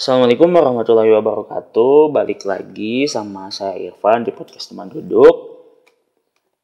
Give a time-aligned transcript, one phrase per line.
[0.00, 2.08] Assalamualaikum warahmatullahi wabarakatuh.
[2.08, 5.60] Balik lagi sama saya Irfan di podcast teman duduk.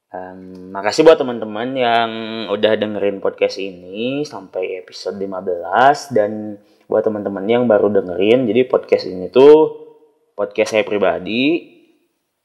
[0.08, 2.10] Um, makasih buat teman-teman yang
[2.48, 6.56] udah dengerin podcast ini sampai episode 15 dan
[6.88, 8.48] buat teman-teman yang baru dengerin.
[8.48, 9.84] Jadi podcast ini tuh
[10.32, 11.76] podcast saya pribadi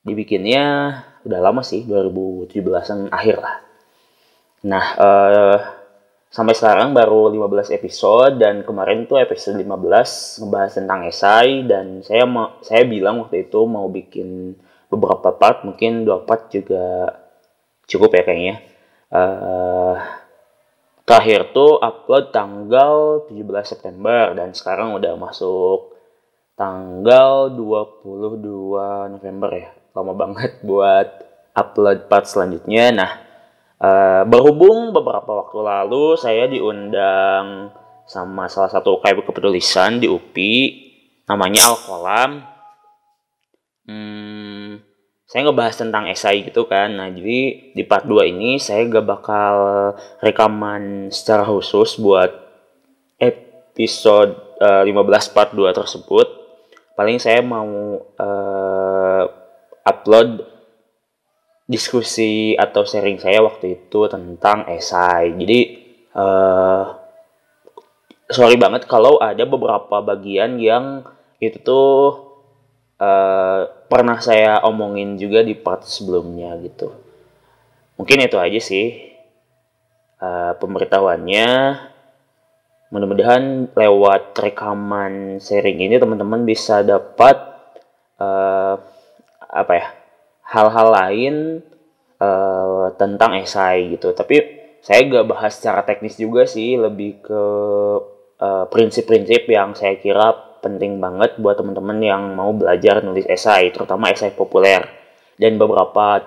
[0.04, 0.92] dibikinnya
[1.24, 3.64] udah lama sih 2017an akhir lah.
[4.68, 5.58] Nah, uh,
[6.32, 9.68] sampai sekarang baru 15 episode dan kemarin tuh episode 15
[10.40, 14.56] ngebahas tentang esai dan saya mau saya bilang waktu itu mau bikin
[14.88, 17.20] beberapa part mungkin dua part juga
[17.84, 18.56] cukup ya kayaknya.
[19.12, 20.00] Uh,
[21.04, 26.00] terakhir tuh upload tanggal 17 September dan sekarang udah masuk
[26.56, 28.40] tanggal 22
[29.20, 29.76] November ya.
[29.92, 32.96] Lama banget buat upload part selanjutnya.
[32.96, 33.12] Nah
[33.82, 37.74] Uh, berhubung beberapa waktu lalu saya diundang
[38.06, 40.56] sama salah satu UKM kepedulisan di UPI
[41.26, 42.46] namanya Alkolam.
[43.90, 44.86] Hmm,
[45.26, 46.92] saya ngebahas tentang esai gitu kan.
[46.92, 49.56] Nah, jadi di part 2 ini saya gak bakal
[50.20, 52.30] rekaman secara khusus buat
[53.16, 56.28] episode uh, 15 part 2 tersebut.
[57.00, 59.24] Paling saya mau uh,
[59.88, 60.51] upload
[61.72, 65.32] diskusi atau sharing saya waktu itu tentang esai.
[65.40, 65.60] Jadi
[66.12, 66.84] uh,
[68.28, 71.08] sorry banget kalau ada beberapa bagian yang
[71.40, 71.96] itu tuh
[73.00, 76.92] uh, pernah saya omongin juga di part sebelumnya gitu.
[77.96, 79.16] Mungkin itu aja sih
[80.20, 81.50] uh, pemberitahuannya.
[82.92, 87.40] Mudah-mudahan lewat rekaman sharing ini teman-teman bisa dapat
[88.20, 88.76] uh,
[89.48, 90.01] apa ya
[90.52, 91.36] hal-hal lain
[92.20, 94.12] uh, tentang esai gitu.
[94.12, 97.44] Tapi saya gak bahas secara teknis juga sih, lebih ke
[98.42, 103.70] eh, prinsip-prinsip uh, yang saya kira penting banget buat teman-teman yang mau belajar nulis esai,
[103.70, 104.82] terutama esai populer.
[105.38, 106.26] Dan beberapa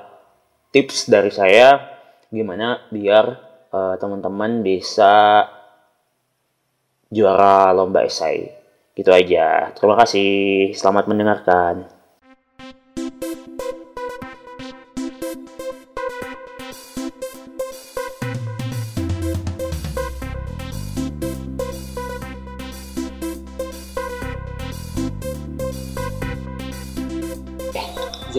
[0.70, 1.82] tips dari saya
[2.30, 3.24] gimana biar
[3.74, 5.46] uh, teman-teman bisa
[7.10, 8.54] juara lomba esai.
[8.94, 9.74] Gitu aja.
[9.74, 10.70] Terima kasih.
[10.78, 11.93] Selamat mendengarkan.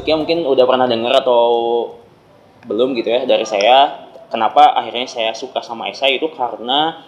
[0.05, 1.41] Zekia mungkin udah pernah dengar atau
[2.69, 7.01] belum gitu ya dari saya kenapa akhirnya saya suka sama esai itu karena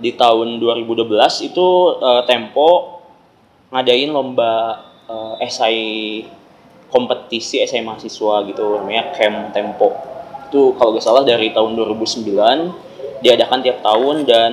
[0.00, 1.04] di tahun 2012
[1.52, 1.68] itu
[2.00, 3.04] uh, Tempo
[3.68, 4.80] ngadain lomba
[5.12, 6.24] uh, esai
[6.88, 9.92] kompetisi esai mahasiswa gitu namanya Camp Tempo.
[10.48, 14.52] Itu kalau gak salah dari tahun 2009 diadakan tiap tahun dan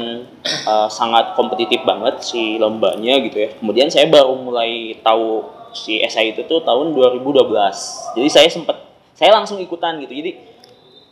[0.67, 3.55] uh, sangat kompetitif banget si lombanya gitu ya.
[3.55, 9.33] Kemudian saya baru mulai tahu si esai itu tuh tahun 2012 jadi saya sempat saya
[9.33, 10.13] langsung ikutan gitu.
[10.13, 10.31] Jadi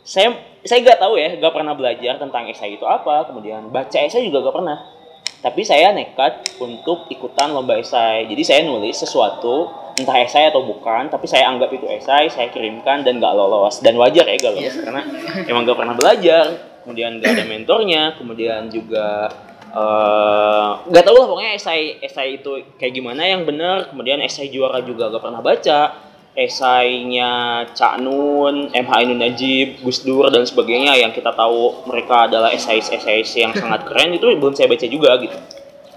[0.06, 3.26] saya saya gak tahu ya gak pernah belajar tentang esai itu apa.
[3.26, 4.78] Kemudian baca esai juga gak pernah.
[5.42, 9.68] Tapi saya nekat untuk ikutan lomba esai jadi saya nulis sesuatu
[9.98, 13.82] entah esai atau bukan tapi saya anggap itu esai saya kirimkan dan gak lolos.
[13.82, 15.02] Dan wajar ya gak lolos karena
[15.50, 16.46] emang gak pernah belajar.
[16.86, 19.26] Kemudian gak ada mentornya kemudian juga
[19.76, 24.80] uh, nggak tahu lah pokoknya esai esai itu kayak gimana yang benar kemudian esai juara
[24.80, 25.80] juga gak pernah baca.
[26.36, 30.92] Esainya Cak Nun, MH Ainun Najib, Gus Dur dan sebagainya.
[30.92, 34.12] Yang kita tahu mereka adalah esai-esai yang sangat keren.
[34.12, 35.32] Itu belum saya baca juga gitu.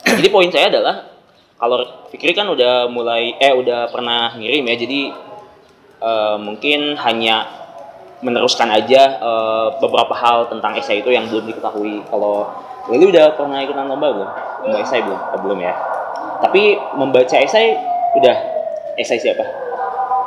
[0.07, 1.11] Jadi poin saya adalah
[1.59, 4.75] kalau Fikri kan udah mulai eh udah pernah ngirim ya.
[4.79, 5.01] Jadi
[6.00, 7.44] uh, mungkin hanya
[8.23, 12.07] meneruskan aja uh, beberapa hal tentang esai itu yang belum diketahui.
[12.07, 12.47] Kalau
[12.90, 14.30] Lili udah pernah ikutan lomba belum?
[14.66, 15.20] Lomba esai belum?
[15.20, 15.74] Oh, belum ya.
[16.42, 17.78] Tapi membaca esai
[18.18, 18.36] udah
[18.98, 19.46] esai siapa?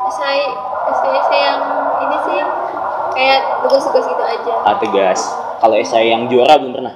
[0.06, 0.46] Esai
[0.86, 1.58] esai esai yang
[2.06, 2.38] ini sih
[3.18, 4.54] kayak tugas-tugas gitu aja.
[4.62, 5.20] Ah tugas.
[5.58, 6.94] Kalau esai yang juara belum pernah?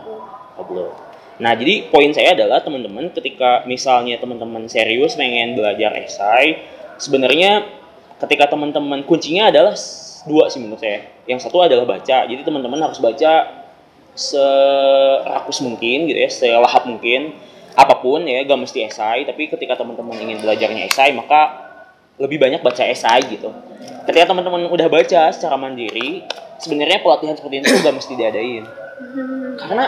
[0.54, 0.90] Oh, belum.
[1.36, 6.64] Nah, jadi poin saya adalah teman-teman ketika misalnya teman-teman serius pengen belajar esai,
[6.96, 7.66] sebenarnya
[8.24, 9.76] ketika teman-teman kuncinya adalah
[10.24, 11.04] dua sih menurut saya.
[11.28, 12.24] Yang satu adalah baca.
[12.24, 13.55] Jadi teman-teman harus baca
[14.16, 17.36] serakus mungkin gitu ya, selahap mungkin
[17.76, 21.68] apa pun ya, gak mesti esai, tapi ketika teman-teman ingin belajarnya esai, maka
[22.16, 23.52] lebih banyak baca esai gitu.
[24.08, 26.24] Ketika teman-teman udah baca secara mandiri,
[26.56, 28.64] sebenarnya pelatihan seperti itu gak mesti diadain.
[29.60, 29.84] Karena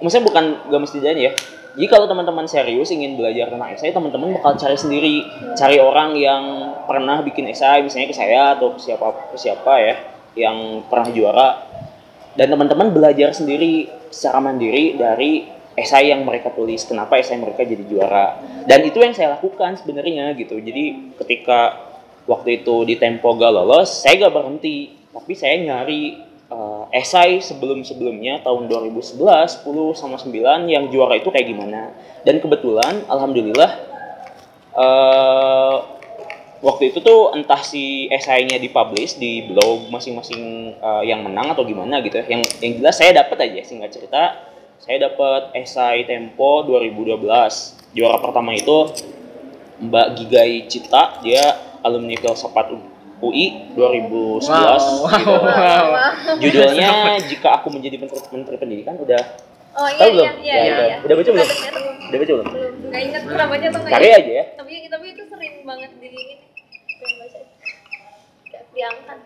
[0.00, 1.32] maksudnya bukan gak mesti diadain ya.
[1.76, 6.72] Jadi kalau teman-teman serius ingin belajar tentang esai, teman-teman bakal cari sendiri, cari orang yang
[6.88, 9.94] pernah bikin esai, misalnya ke saya atau ke siapa ke siapa ya,
[10.32, 11.48] yang pernah juara
[12.36, 16.84] dan teman-teman belajar sendiri secara mandiri dari esai yang mereka tulis.
[16.84, 18.40] Kenapa esai mereka jadi juara?
[18.64, 20.60] Dan itu yang saya lakukan sebenarnya gitu.
[20.60, 21.88] Jadi ketika
[22.28, 24.96] waktu itu di tempo gak lolos saya gak berhenti.
[25.16, 26.20] Tapi saya nyari
[26.52, 31.96] uh, esai sebelum-sebelumnya tahun 2011, 10 sama 9 yang juara itu kayak gimana.
[32.20, 33.70] Dan kebetulan alhamdulillah
[34.76, 35.95] uh,
[36.64, 42.00] waktu itu tuh entah si esainya dipublish di blog masing-masing uh, yang menang atau gimana
[42.00, 42.24] gitu ya.
[42.26, 47.26] Yang yang jelas saya dapat aja singkat cerita saya dapat esai Tempo 2012.
[47.96, 48.92] Juara pertama itu
[49.80, 51.42] Mbak Gigai Cita, dia
[51.80, 52.76] alumni filsafat
[53.16, 54.76] UI 2011 wow,
[55.08, 55.32] gitu.
[55.32, 56.36] wow, wow.
[56.36, 59.22] Judulnya jika aku menjadi menteri, menteri pendidikan udah
[59.76, 60.96] Oh iya, iya, iya, ya, iya, iya.
[61.04, 61.48] Udah baca belum?
[62.08, 62.46] Udah baca belum?
[62.48, 62.74] Belum.
[62.88, 64.44] Gak ingat namanya tuh Cari aja ya.
[64.56, 66.34] Tapi tapi itu sering banget di ini.
[66.96, 67.40] baca.
[68.72, 69.18] Diangkat.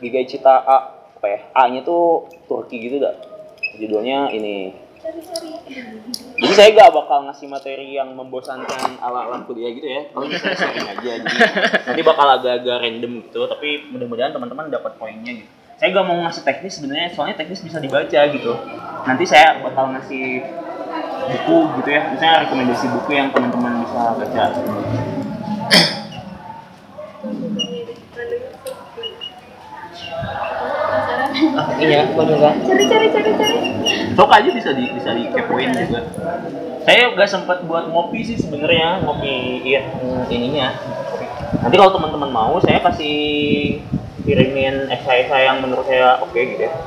[0.00, 0.78] Giga Cita A
[1.20, 1.38] apa ya?
[1.52, 3.12] A-nya tuh Turki gitu dah.
[3.76, 10.08] Judulnya ini jadi saya gak bakal ngasih materi yang membosankan ala-ala kuliah gitu ya.
[10.08, 11.10] Kalau bisa saya sharing aja.
[11.20, 11.36] Jadi
[11.84, 15.52] nanti bakal agak-agak random gitu, tapi mudah-mudahan teman-teman dapat poinnya gitu.
[15.74, 18.52] Saya gak mau ngasih teknis sebenarnya, soalnya teknis bisa dibaca gitu.
[19.04, 20.46] Nanti saya bakal ngasih
[21.24, 24.44] buku gitu ya, misalnya rekomendasi buku yang teman-teman bisa baca.
[31.34, 32.50] Oh, iya, juga.
[32.54, 33.58] Cari cari cari cari.
[34.14, 36.00] Sok aja bisa di bisa dikepoin juga.
[36.86, 39.82] Saya gak sempat buat ngopi sih sebenarnya ngopi iya,
[40.30, 40.70] ininya.
[41.58, 43.82] Nanti kalau teman-teman mau saya kasih
[44.24, 46.72] kirimin esai-esai yang menurut saya oke okay, gitu ya.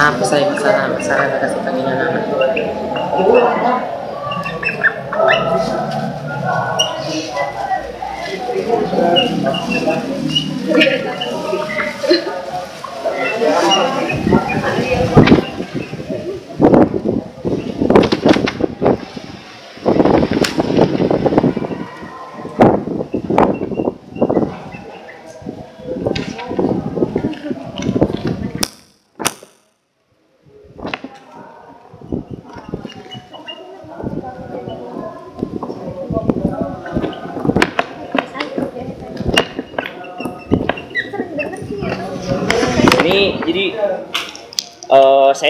[0.00, 2.24] apa saya masalah masalah kasih panggilan nama
[11.12, 11.20] uh,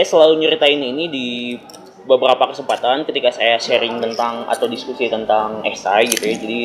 [0.01, 1.29] saya selalu nyeritain ini di
[2.09, 6.41] beberapa kesempatan ketika saya sharing tentang atau diskusi tentang esai gitu ya.
[6.41, 6.61] Jadi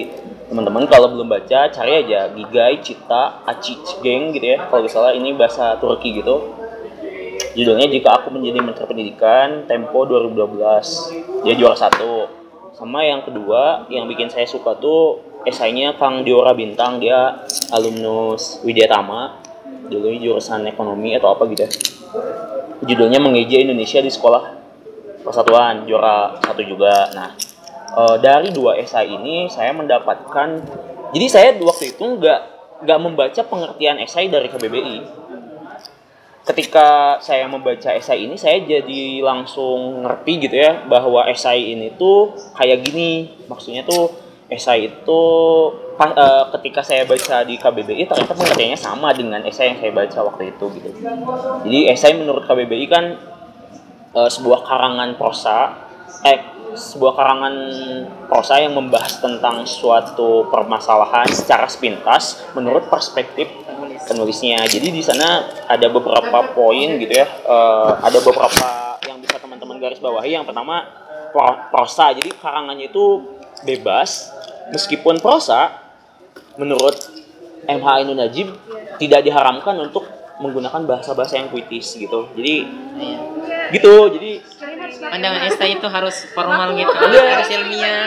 [0.48, 4.72] teman-teman kalau belum baca cari aja Gigai Cita Acic Geng gitu ya.
[4.72, 6.56] Kalau salah ini bahasa Turki gitu.
[7.60, 11.44] Judulnya Jika Aku Menjadi Menteri Pendidikan Tempo 2012.
[11.44, 12.32] Dia juara satu.
[12.72, 17.44] Sama yang kedua yang bikin saya suka tuh esainya Kang Diora Bintang dia
[17.76, 19.44] alumnus Widya Tama
[19.92, 21.72] dulu jurusan ekonomi atau apa gitu ya
[22.84, 24.44] judulnya mengeja Indonesia di sekolah
[25.24, 27.10] persatuan juara satu juga.
[27.16, 27.30] Nah
[27.96, 30.62] e, dari dua esai ini saya mendapatkan
[31.16, 32.42] jadi saya waktu itu nggak
[32.84, 35.26] nggak membaca pengertian esai dari KBBI
[36.46, 42.38] ketika saya membaca esai ini saya jadi langsung ngerti gitu ya bahwa esai ini tuh
[42.54, 43.34] kayak gini.
[43.50, 45.22] Maksudnya tuh esai itu
[45.98, 50.20] pas, uh, ketika saya baca di KBBI ternyata pengertiannya sama dengan esai yang saya baca
[50.22, 50.90] waktu itu gitu.
[51.66, 53.06] Jadi esai menurut KBBI kan
[54.14, 55.58] uh, sebuah karangan prosa
[56.22, 56.40] eh
[56.76, 57.56] sebuah karangan
[58.28, 63.48] prosa yang membahas tentang suatu permasalahan secara sepintas menurut perspektif
[64.06, 64.60] penulisnya.
[64.68, 67.28] Jadi di sana ada beberapa poin gitu ya.
[67.48, 70.36] Uh, ada beberapa yang bisa teman-teman garis bawahi.
[70.36, 70.84] Yang pertama
[71.72, 72.12] prosa.
[72.12, 73.24] Jadi karangannya itu
[73.64, 74.35] bebas
[74.72, 75.74] meskipun prosa
[76.56, 76.96] menurut
[77.66, 78.54] MH Ainun Najib
[79.02, 80.06] tidak diharamkan untuk
[80.40, 82.30] menggunakan bahasa-bahasa yang puitis gitu.
[82.36, 82.56] Jadi
[83.00, 83.20] iya.
[83.72, 83.94] gitu.
[84.12, 84.32] Jadi
[85.00, 86.92] pandangan esai itu harus formal gitu.
[86.92, 87.26] Enggak.
[87.40, 88.04] Harus ilmiah.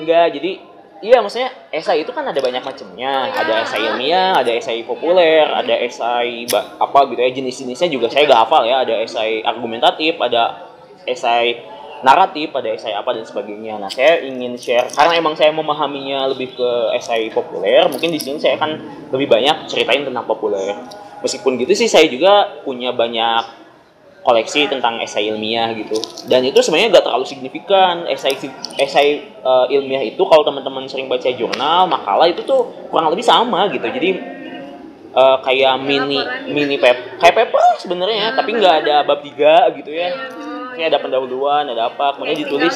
[0.00, 0.52] Enggak, jadi
[0.96, 3.28] Iya, maksudnya esai itu kan ada banyak macamnya.
[3.28, 6.48] Ada esai ilmiah, ada esai populer, ada esai
[6.80, 8.80] apa gitu ya jenis-jenisnya juga saya gak hafal ya.
[8.80, 10.72] Ada esai argumentatif, ada
[11.04, 11.60] esai
[12.04, 13.80] naratif, pada esai apa dan sebagainya.
[13.80, 18.36] Nah, saya ingin share karena emang saya memahaminya lebih ke esai populer, mungkin di sini
[18.36, 18.70] saya akan
[19.12, 20.76] lebih banyak ceritain tentang populer.
[21.24, 23.66] Meskipun gitu sih saya juga punya banyak
[24.26, 25.96] koleksi tentang esai ilmiah gitu.
[26.26, 28.10] Dan itu sebenarnya gak terlalu signifikan.
[28.10, 28.34] Esai
[28.74, 33.70] esai uh, ilmiah itu kalau teman-teman sering baca jurnal, makalah itu tuh kurang lebih sama
[33.70, 33.86] gitu.
[33.86, 34.18] Jadi
[35.14, 36.18] uh, kayak mini
[36.50, 40.10] mini pep kayak paper sebenarnya, tapi nggak ada bab tiga gitu ya.
[40.76, 42.74] Maksudnya ada pendahuluan, ada apa, kemudian Kayak ditulis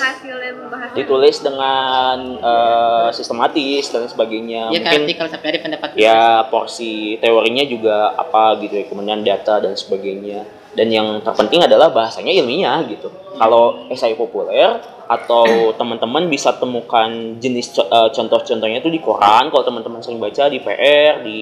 [0.96, 4.72] ditulis dengan eh, sistematis dan sebagainya.
[4.72, 5.88] Ya Mungkin artikel sampai ada pendapat.
[5.92, 10.48] ya porsi teorinya juga apa gitu ya, kemudian data dan sebagainya.
[10.72, 13.12] Dan yang terpenting adalah bahasanya ilmiah gitu.
[13.36, 19.52] Kalau esai populer atau teman-teman bisa temukan jenis co- eh, contoh-contohnya itu di koran.
[19.52, 21.40] Kalau teman-teman sering baca di PR, di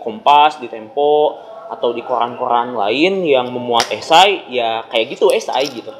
[0.00, 1.36] Kompas, di Tempo,
[1.68, 5.92] atau di koran-koran lain yang memuat esai, ya kayak gitu esai gitu.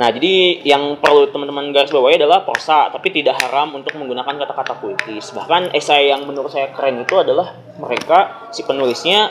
[0.00, 4.80] Nah, jadi yang perlu teman-teman garis bawahi adalah prosa, tapi tidak haram untuk menggunakan kata-kata
[4.80, 5.28] puitis.
[5.36, 9.28] Bahkan esai yang menurut saya keren itu adalah mereka si penulisnya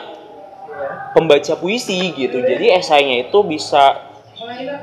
[1.18, 2.38] pembaca puisi gitu.
[2.38, 4.14] Jadi esainya itu bisa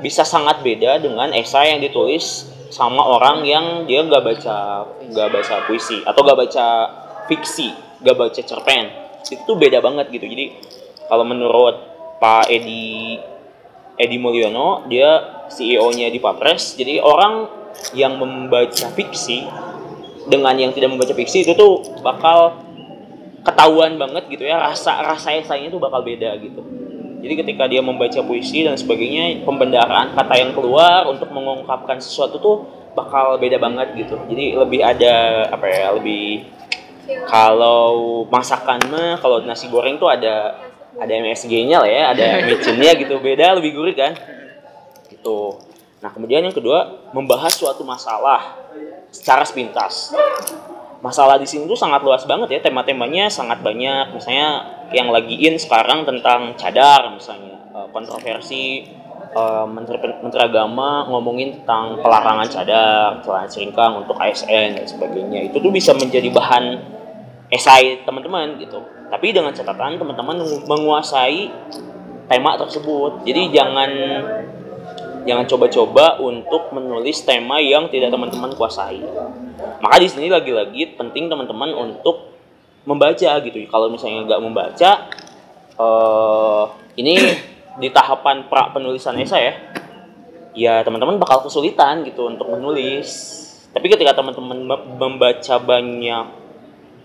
[0.03, 5.55] bisa sangat beda dengan esai yang ditulis sama orang yang dia nggak baca nggak baca
[5.65, 6.67] puisi atau nggak baca
[7.31, 7.71] fiksi,
[8.03, 9.06] nggak baca cerpen.
[9.31, 10.25] Itu beda banget gitu.
[10.27, 10.55] Jadi
[11.07, 11.75] kalau menurut
[12.17, 13.17] Pak Edi
[13.97, 16.77] Edi Mulyono, dia CEO-nya di Papres.
[16.77, 17.49] Jadi orang
[17.93, 19.47] yang membaca fiksi
[20.27, 22.67] dengan yang tidak membaca fiksi itu tuh bakal
[23.47, 26.59] ketahuan banget gitu ya rasa rasa esainya tuh bakal beda gitu.
[27.17, 32.57] Jadi ketika dia membaca puisi dan sebagainya, pembendaharaan kata yang keluar untuk mengungkapkan sesuatu tuh
[32.93, 34.21] bakal beda banget gitu.
[34.29, 36.45] Jadi lebih ada apa ya, lebih
[37.27, 40.59] kalau masakan mah kalau nasi goreng tuh ada
[40.97, 44.17] ada MSG-nya lah ya, ada micinnya gitu, beda lebih gurih kan?
[45.07, 45.61] Gitu.
[46.01, 48.57] Nah, kemudian yang kedua, membahas suatu masalah
[49.13, 50.13] secara sepintas.
[50.97, 54.17] Masalah di sini tuh sangat luas banget ya, tema-temanya sangat banyak.
[54.17, 58.89] Misalnya yang lagi in sekarang tentang cadar misalnya, Eh, kontroversi
[59.37, 65.45] eh, menteri menteri agama ngomongin tentang pelarangan cadar, celana cingkrang untuk ASN dan sebagainya.
[65.45, 66.96] Itu tuh bisa menjadi bahan
[67.47, 68.83] esai teman-teman gitu.
[69.07, 71.47] Tapi dengan catatan teman-teman menguasai
[72.27, 73.23] tema tersebut.
[73.23, 73.91] Jadi jangan
[75.23, 79.03] jangan coba-coba untuk menulis tema yang tidak teman-teman kuasai.
[79.79, 82.35] Maka di sini lagi-lagi penting teman-teman untuk
[82.87, 83.57] membaca gitu.
[83.67, 84.91] Kalau misalnya nggak membaca,
[85.75, 86.63] eh
[86.99, 87.15] ini
[87.81, 89.53] di tahapan pra penulisan esai ya,
[90.57, 93.35] ya teman-teman bakal kesulitan gitu untuk menulis.
[93.71, 96.46] Tapi ketika teman-teman mem- membaca banyak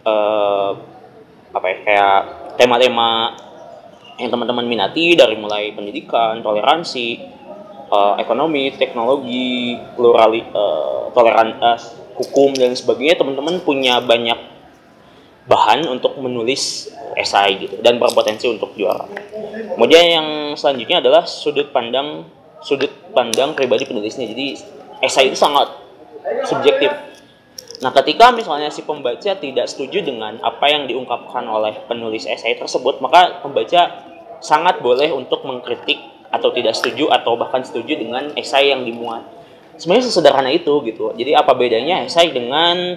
[0.02, 0.70] eh,
[1.52, 2.20] apa ya kayak
[2.56, 3.36] tema-tema
[4.20, 7.08] yang teman-teman minati dari mulai pendidikan, toleransi,
[7.90, 11.78] eh, ekonomi, teknologi, plurali, eh, toleran, eh,
[12.16, 14.36] hukum dan sebagainya, teman-teman punya banyak
[15.48, 19.04] bahan untuk menulis esai gitu dan berpotensi untuk juara.
[19.74, 22.24] Kemudian yang selanjutnya adalah sudut pandang
[22.62, 24.30] sudut pandang pribadi penulisnya.
[24.30, 24.54] Jadi
[25.02, 25.68] esai itu sangat
[26.46, 27.11] subjektif.
[27.82, 33.02] Nah, ketika misalnya si pembaca tidak setuju dengan apa yang diungkapkan oleh penulis esai tersebut,
[33.02, 34.06] maka pembaca
[34.38, 35.98] sangat boleh untuk mengkritik
[36.30, 39.26] atau tidak setuju atau bahkan setuju dengan esai yang dimuat.
[39.82, 41.10] Sebenarnya sesederhana itu gitu.
[41.18, 42.94] Jadi apa bedanya esai dengan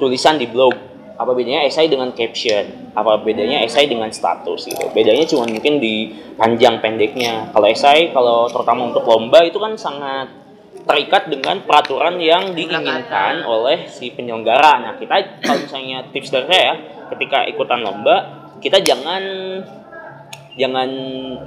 [0.00, 0.72] tulisan di blog?
[1.20, 2.96] Apa bedanya esai dengan caption?
[2.96, 4.88] Apa bedanya esai dengan status gitu?
[4.96, 6.08] Bedanya cuma mungkin di
[6.40, 7.52] panjang pendeknya.
[7.52, 10.41] Kalau esai kalau terutama untuk lomba itu kan sangat
[10.82, 14.82] terikat dengan peraturan yang diinginkan oleh si penyelenggara.
[14.82, 16.72] Nah, kita kalau misalnya tips dari saya,
[17.14, 18.16] ketika ikutan lomba,
[18.58, 19.22] kita jangan
[20.52, 20.90] jangan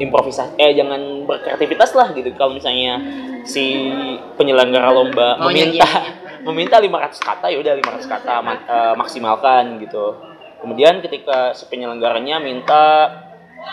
[0.02, 2.32] improvisasi, eh jangan berkreativitas lah gitu.
[2.34, 2.98] Kalau misalnya
[3.46, 3.92] si
[4.40, 5.90] penyelenggara lomba Maunya meminta iya,
[6.48, 10.18] meminta 500 kata ya udah 500 kata ma- eh, maksimalkan gitu.
[10.64, 12.84] Kemudian ketika si penyelenggaranya minta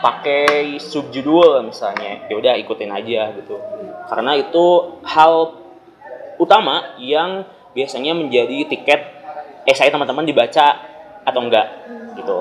[0.01, 3.61] pakai subjudul misalnya, ya udah ikutin aja gitu.
[4.09, 5.59] Karena itu hal
[6.41, 7.45] utama yang
[7.77, 9.01] biasanya menjadi tiket
[9.69, 10.81] esai teman-teman dibaca
[11.23, 11.67] atau enggak
[12.17, 12.39] gitu.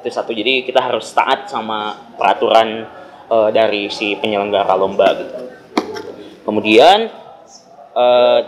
[0.00, 0.30] Itu satu.
[0.30, 2.86] Jadi kita harus taat sama peraturan
[3.28, 5.38] eh, dari si penyelenggara lomba gitu.
[6.44, 7.10] Kemudian
[7.96, 8.38] eh,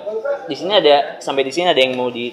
[0.47, 2.31] di sini ada sampai di sini ada yang mau di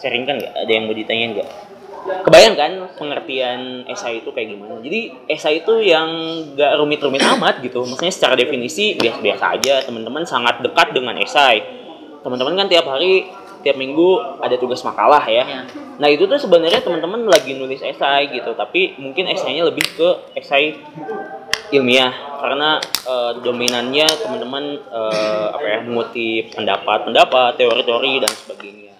[0.00, 0.54] sharingkan nggak?
[0.66, 1.65] Ada yang mau ditanyain nggak?
[2.06, 4.78] Kebayang kan pengertian esai itu kayak gimana?
[4.78, 6.06] Jadi esai itu yang
[6.54, 7.82] gak rumit-rumit amat gitu.
[7.82, 9.74] Maksudnya secara definisi biasa-biasa aja.
[9.82, 11.62] Teman-teman sangat dekat dengan esai.
[12.22, 13.26] Teman-teman kan tiap hari,
[13.66, 15.42] tiap minggu ada tugas makalah ya.
[15.46, 15.62] Ya.
[15.98, 18.54] Nah itu tuh sebenarnya teman-teman lagi nulis esai gitu.
[18.54, 20.08] Tapi mungkin esainya lebih ke
[20.38, 20.78] esai
[21.74, 28.94] ilmiah karena eh, dominannya teman-teman eh, apa ya mengutip pendapat-pendapat, teori-teori dan sebagainya.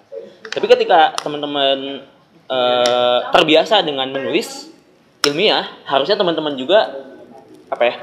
[0.51, 2.01] Tapi ketika teman-teman
[2.47, 4.71] eh, terbiasa dengan menulis
[5.27, 6.87] ilmiah, harusnya teman-teman juga
[7.67, 7.95] apa ya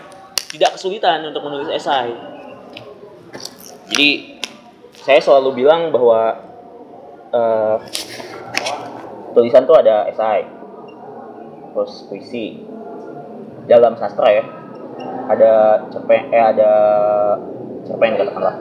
[0.51, 2.11] tidak kesulitan untuk menulis esai.
[3.93, 4.39] Jadi
[5.03, 6.39] saya selalu bilang bahwa
[7.31, 7.77] eh,
[9.33, 10.45] tulisan tuh ada esai,
[11.73, 12.69] terus puisi.
[13.63, 14.43] Dalam sastra ya
[15.31, 16.71] ada cerpen eh ada
[17.87, 18.55] cerpen katakanlah.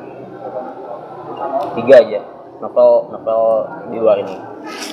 [1.74, 2.20] Tiga aja
[2.62, 3.42] novel novel
[3.90, 4.38] di luar ini.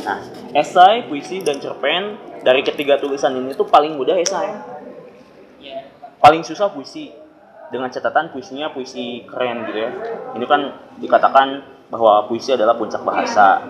[0.01, 0.17] Nah
[0.57, 4.49] esai puisi dan cerpen dari ketiga tulisan ini tuh paling mudah esai.
[6.19, 7.13] Paling susah puisi.
[7.69, 9.89] Dengan catatan puisinya puisi keren gitu ya.
[10.33, 10.61] Ini kan
[10.97, 11.47] dikatakan
[11.93, 13.61] bahwa puisi adalah puncak bahasa.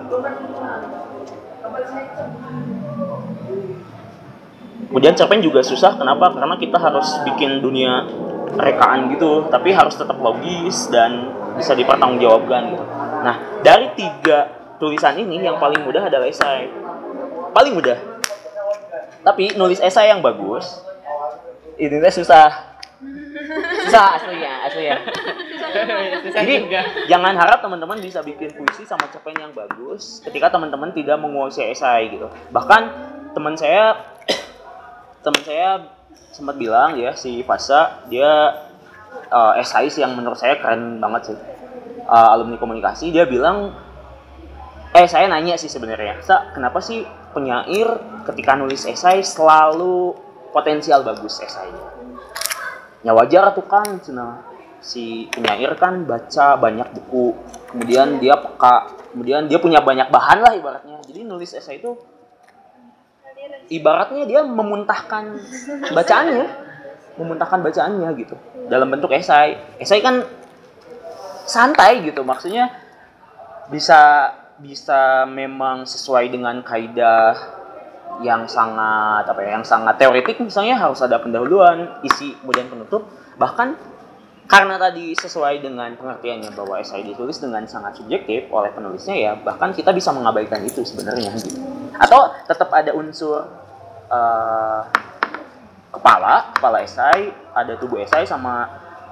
[4.90, 6.34] Kemudian cerpen juga susah, kenapa?
[6.34, 8.10] Karena kita harus bikin dunia
[8.58, 12.84] rekaan gitu, tapi harus tetap logis dan bisa dipertanggungjawabkan gitu.
[13.22, 14.40] Nah, dari tiga
[14.80, 16.72] tulisan ini yang paling mudah adalah esai.
[17.52, 18.00] Paling mudah.
[19.20, 20.80] Tapi nulis esai yang bagus,
[21.76, 22.70] ini teh susah.
[23.88, 24.98] Susah asli ya, asli ya.
[26.24, 26.82] Susah Jadi juga.
[27.08, 32.12] jangan harap teman-teman bisa bikin puisi sama cerpen yang bagus ketika teman-teman tidak menguasai esai
[32.12, 32.28] gitu.
[32.52, 32.82] Bahkan
[33.36, 33.96] teman saya
[35.26, 35.88] teman saya
[36.32, 38.56] sempat bilang ya si Fasa dia
[39.32, 41.40] uh, esais yang menurut saya keren banget sih.
[42.10, 43.78] Uh, alumni komunikasi dia bilang
[44.90, 47.88] eh saya nanya sih sebenarnya, Sa, kenapa sih penyair
[48.26, 50.18] ketika nulis esai selalu
[50.50, 51.94] potensial bagus esainya?
[53.06, 54.44] Ya wajar tuh kan, cina
[54.80, 57.36] si penyair kan baca banyak buku,
[57.70, 60.98] kemudian dia peka, kemudian dia punya banyak bahan lah ibaratnya.
[61.06, 62.00] Jadi nulis esai itu
[63.70, 65.38] ibaratnya dia memuntahkan
[65.94, 66.46] bacaannya,
[67.20, 68.36] memuntahkan bacaannya gitu
[68.72, 69.60] dalam bentuk esai.
[69.78, 70.26] Esai kan
[71.46, 72.74] santai gitu, maksudnya
[73.70, 77.36] bisa bisa memang sesuai dengan kaidah
[78.20, 83.08] yang sangat apa ya, yang sangat teoretik misalnya harus ada pendahuluan, isi kemudian penutup.
[83.40, 83.80] Bahkan
[84.50, 89.72] karena tadi sesuai dengan pengertiannya bahwa esai ditulis dengan sangat subjektif oleh penulisnya ya, bahkan
[89.72, 91.64] kita bisa mengabaikan itu sebenarnya gitu.
[91.96, 93.46] Atau tetap ada unsur
[94.12, 94.82] eh,
[95.96, 98.68] kepala, kepala esai, ada tubuh esai sama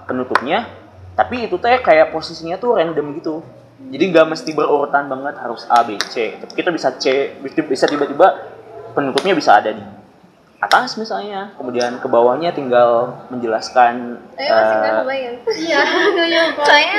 [0.09, 0.67] penutupnya.
[1.15, 3.45] Tapi itu teh kayak posisinya tuh random gitu.
[3.77, 6.33] Jadi nggak mesti berurutan banget harus A, B, C.
[6.41, 8.57] Tapi kita bisa C, bisa tiba-tiba
[8.97, 9.83] penutupnya bisa ada di
[10.57, 15.35] atas misalnya, kemudian ke bawahnya tinggal menjelaskan Saya masih nggak eh, kebayang.
[15.53, 15.81] Iya,
[16.65, 16.97] Saya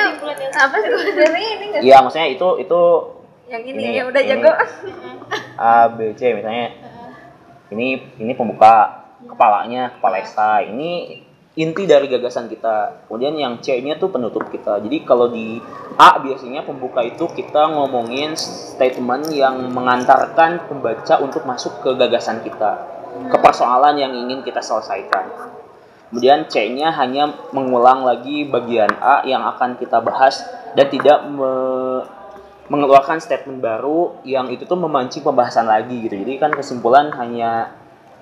[0.54, 1.82] apa sih sebenarnya ini nggak?
[1.82, 2.80] Iya, maksudnya itu itu
[3.48, 4.30] Yang ini, Ini, ya udah ini.
[4.30, 4.52] jago.
[5.58, 6.68] A, B, C misalnya.
[7.74, 7.86] Ini
[8.22, 10.70] ini pembuka kepalanya, kepala esai.
[10.70, 10.90] Ini
[11.58, 13.04] inti dari gagasan kita.
[13.10, 14.78] Kemudian yang C-nya tuh penutup kita.
[14.78, 15.58] Jadi kalau di
[15.98, 22.86] A biasanya pembuka itu kita ngomongin statement yang mengantarkan pembaca untuk masuk ke gagasan kita,
[23.26, 25.34] ke persoalan yang ingin kita selesaikan.
[26.08, 30.40] Kemudian C-nya hanya mengulang lagi bagian A yang akan kita bahas
[30.78, 32.06] dan tidak me-
[32.70, 36.16] mengeluarkan statement baru yang itu tuh memancing pembahasan lagi gitu.
[36.16, 37.74] Jadi kan kesimpulan hanya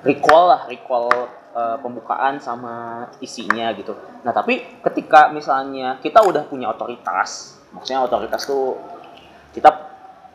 [0.03, 1.11] recall lah, recall
[1.57, 3.97] eh, pembukaan sama isinya gitu.
[4.21, 8.77] Nah, tapi ketika misalnya kita udah punya otoritas, maksudnya otoritas tuh
[9.57, 9.73] kita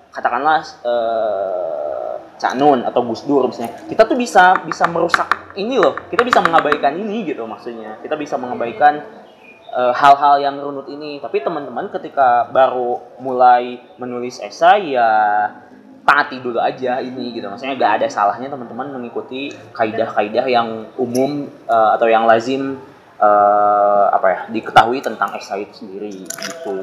[0.09, 5.93] katakanlah eh, Cak Nun atau Gus Dur misalnya, kita tuh bisa bisa merusak ini loh.
[6.09, 8.01] Kita bisa mengabaikan ini gitu maksudnya.
[8.01, 8.97] Kita bisa mengabaikan
[9.69, 11.21] eh, hal-hal yang runut ini.
[11.21, 15.13] Tapi teman-teman ketika baru mulai menulis esai ya
[16.01, 17.47] taati dulu aja ini gitu.
[17.47, 22.77] Maksudnya gak ada salahnya teman-teman mengikuti kaidah-kaidah yang umum eh, atau yang lazim
[23.21, 26.75] eh, apa ya diketahui tentang esai sendiri gitu.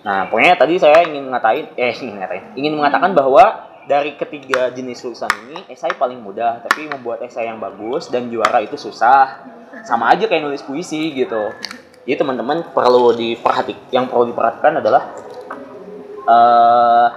[0.00, 5.02] Nah, pokoknya tadi saya ingin ngatain, eh ingin ngatain, ingin mengatakan bahwa dari ketiga jenis
[5.02, 9.44] tulisan ini, esai paling mudah, tapi membuat esai yang bagus dan juara itu susah.
[9.84, 11.52] Sama aja kayak nulis puisi gitu.
[12.08, 15.02] Jadi teman-teman perlu diperhatikan, yang perlu diperhatikan adalah
[16.24, 17.08] eh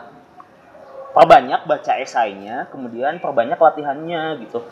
[1.13, 4.65] perbanyak baca esainya, kemudian perbanyak latihannya gitu.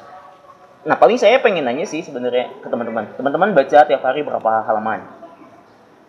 [0.81, 3.13] Nah, paling saya pengen nanya sih sebenarnya ke teman-teman.
[3.13, 5.05] Teman-teman baca tiap hari berapa halaman?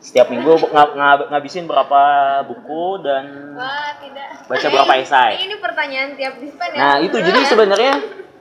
[0.02, 2.02] Setiap minggu ng- ng- ngabisin berapa
[2.48, 4.48] buku dan Wah, tidak.
[4.48, 5.44] baca berapa esai?
[5.44, 6.80] Ini pertanyaan tiap dispen ya.
[6.80, 7.94] Nah, itu jadi sebenarnya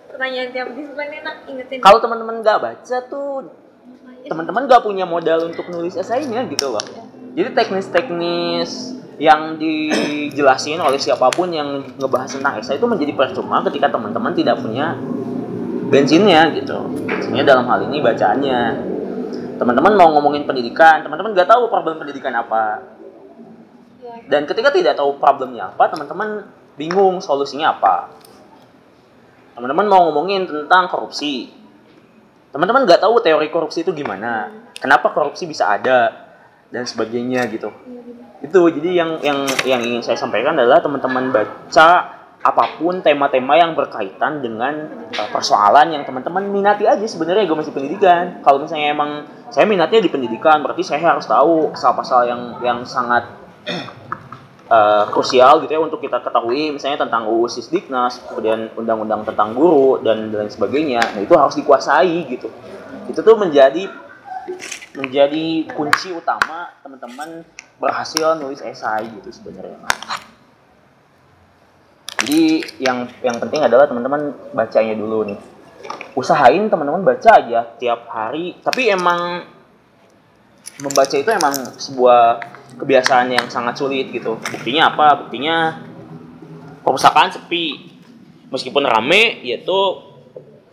[0.10, 1.78] pertanyaan tiap dispen enak ingetin.
[1.84, 3.52] kalau teman-teman nggak baca tuh
[4.26, 6.82] teman-teman nggak punya modal untuk nulis esainya gitu loh.
[7.36, 13.94] Jadi teknis-teknis yang dijelasin oleh siapa pun yang ngebahas tentang esai itu menjadi percuma ketika
[13.94, 14.98] teman-teman tidak punya
[15.94, 16.90] bensinnya gitu.
[17.06, 18.60] Bensinnya dalam hal ini bacaannya.
[19.62, 22.82] Teman-teman mau ngomongin pendidikan, teman-teman nggak tahu problem pendidikan apa.
[24.26, 28.10] Dan ketika tidak tahu problemnya apa, teman-teman bingung solusinya apa.
[29.54, 31.54] Teman-teman mau ngomongin tentang korupsi,
[32.50, 36.12] teman-teman nggak tahu teori korupsi itu gimana kenapa korupsi bisa ada
[36.68, 37.72] dan sebagainya gitu
[38.42, 41.90] itu jadi yang yang yang ingin saya sampaikan adalah teman-teman baca
[42.42, 47.70] apa pun tema-tema yang berkaitan dengan uh, persoalan yang teman-teman minati aja sebenarnya gue masih
[47.70, 48.42] pendidikan.
[48.42, 53.30] Kalau misalnya emang saya minatnya di pendidikan berarti saya harus tahu pasal-pasal yang yang sangat
[54.74, 60.02] uh, krusial gitu ya untuk kita ketahui misalnya tentang UU Sisdiknas kemudian undang-undang tentang guru
[60.02, 61.14] dan lain sebagainya.
[61.14, 62.50] Nah itu harus dikuasai gitu.
[63.06, 63.86] Itu tuh menjadi
[64.98, 67.46] menjadi kunci utama teman-teman
[67.82, 69.82] berhasil nulis esai gitu sebenarnya
[72.22, 75.40] jadi yang yang penting adalah teman-teman bacanya dulu nih.
[76.14, 78.62] Usahain teman-teman baca aja tiap hari.
[78.62, 79.42] Tapi emang
[80.86, 82.38] membaca itu emang sebuah
[82.78, 84.38] kebiasaan yang sangat sulit gitu.
[84.38, 85.26] Buktinya apa?
[85.26, 85.82] Buktinya
[86.86, 87.90] perpustakaan sepi.
[88.54, 89.80] Meskipun rame yaitu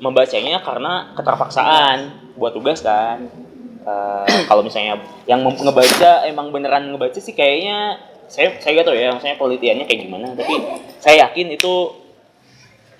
[0.04, 3.47] membacanya karena keterpaksaan buat tugas kan
[3.84, 9.08] uh, kalau misalnya yang ngebaca emang beneran ngebaca sih kayaknya saya saya gak tahu ya
[9.12, 10.54] maksudnya penelitiannya kayak gimana tapi
[11.00, 11.72] saya yakin itu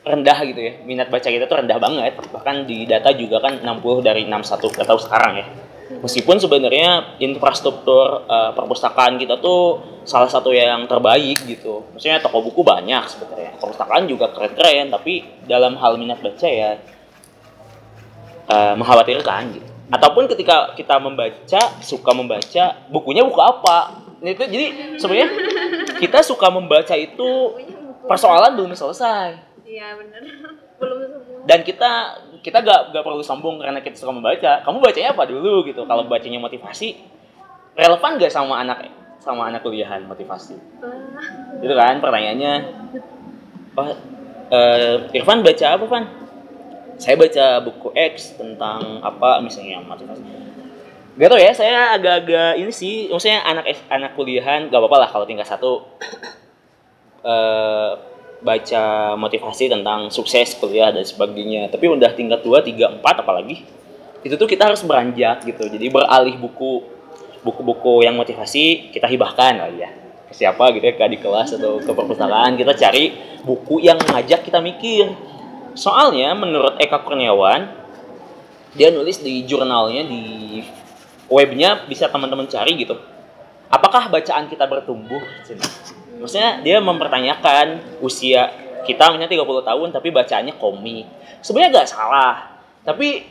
[0.09, 0.73] rendah gitu ya.
[0.89, 2.17] Minat baca kita tuh rendah banget.
[2.17, 5.47] Bahkan di data juga kan 60 dari 61 gak tahu sekarang ya.
[5.89, 11.85] Meskipun sebenarnya infrastruktur uh, perpustakaan kita tuh salah satu yang terbaik gitu.
[11.93, 13.57] Maksudnya toko buku banyak sebenarnya.
[13.61, 16.77] Perpustakaan juga keren-keren tapi dalam hal minat baca ya
[18.49, 24.05] uh, mengkhawatirkan gitu ataupun ketika kita membaca suka membaca bukunya buku apa?
[24.21, 25.29] Itu jadi sebenarnya
[25.97, 27.57] kita suka membaca itu
[28.05, 29.41] persoalan belum selesai.
[29.65, 30.21] Iya benar
[30.81, 31.45] belum semua.
[31.49, 31.93] Dan kita
[32.45, 34.61] kita gak gak perlu sombong karena kita suka membaca.
[34.65, 35.89] Kamu bacanya apa dulu gitu?
[35.89, 36.89] Kalau bacanya motivasi
[37.79, 40.57] relevan gak sama anak sama anak kuliahan motivasi?
[41.65, 42.55] Itu kan pertanyaannya.
[43.79, 43.95] Oh,
[44.51, 46.28] eh, Irfan baca apa Van
[46.99, 50.23] saya baca buku X tentang apa misalnya motivasi
[51.19, 55.27] Gak tau ya, saya agak-agak ini sih, maksudnya anak anak kuliahan gak apa-apa lah kalau
[55.27, 55.83] tingkat satu
[57.27, 57.91] eh,
[58.39, 58.85] baca
[59.19, 61.75] motivasi tentang sukses kuliah dan sebagainya.
[61.75, 63.67] Tapi udah tingkat 2, 3, 4 apalagi
[64.23, 65.67] itu tuh kita harus beranjak gitu.
[65.67, 66.87] Jadi beralih buku
[67.43, 69.91] buku-buku yang motivasi kita hibahkan kali ya
[70.29, 74.47] ke siapa gitu ya ke di kelas atau ke perpustakaan kita cari buku yang ngajak
[74.47, 75.11] kita mikir.
[75.79, 77.71] Soalnya menurut Eka Kurniawan
[78.75, 80.23] dia nulis di jurnalnya di
[81.31, 82.99] webnya bisa teman-teman cari gitu.
[83.71, 85.23] Apakah bacaan kita bertumbuh?
[86.19, 88.51] Maksudnya dia mempertanyakan usia
[88.83, 91.07] kita misalnya 30 tahun tapi bacaannya komik.
[91.47, 92.35] Sebenarnya gak salah
[92.83, 93.23] tapi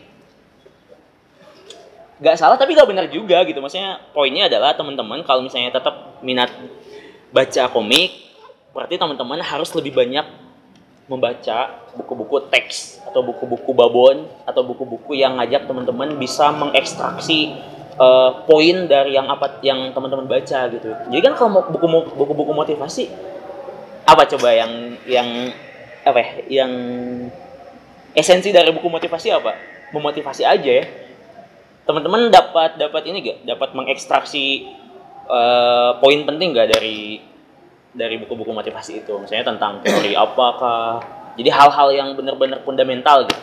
[2.24, 3.60] gak salah tapi gak benar juga gitu.
[3.60, 6.48] Maksudnya poinnya adalah teman-teman kalau misalnya tetap minat
[7.36, 8.32] baca komik
[8.72, 10.47] berarti teman-teman harus lebih banyak
[11.08, 17.56] membaca buku-buku teks atau buku-buku babon atau buku-buku yang ngajak teman-teman bisa mengekstraksi
[17.96, 20.90] uh, poin dari yang apa yang teman-teman baca gitu.
[21.08, 23.08] Jadi kan kalau buku buku-buku motivasi
[24.08, 24.72] apa coba yang
[25.08, 25.28] yang
[26.04, 26.72] apa ya, yang
[28.16, 29.56] esensi dari buku motivasi apa?
[29.92, 30.86] Memotivasi aja ya.
[31.88, 33.38] Teman-teman dapat dapat ini gak?
[33.48, 34.68] Dapat mengekstraksi
[35.32, 37.24] uh, poin penting gak dari
[37.98, 39.18] dari buku-buku motivasi itu?
[39.18, 41.02] Misalnya tentang teori apakah?
[41.34, 43.42] Jadi hal-hal yang benar-benar fundamental gitu.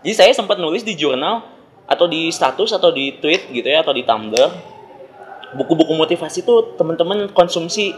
[0.00, 1.44] Jadi saya sempat nulis di jurnal
[1.90, 4.48] atau di status atau di tweet gitu ya atau di Tumblr
[5.58, 7.90] buku-buku motivasi itu teman-teman konsumsi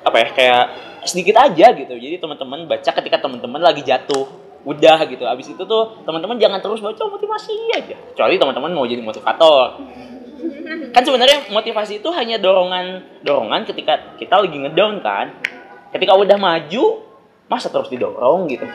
[0.00, 0.64] apa ya kayak
[1.04, 4.24] sedikit aja gitu jadi teman-teman baca ketika teman-teman lagi jatuh
[4.64, 9.04] udah gitu abis itu tuh teman-teman jangan terus baca motivasi aja kecuali teman-teman mau jadi
[9.04, 9.76] motivator
[10.94, 15.26] kan sebenarnya motivasi itu hanya dorongan dorongan ketika kita lagi ngedown kan.
[15.94, 16.84] Ketika udah maju
[17.46, 18.66] masa terus didorong gitu.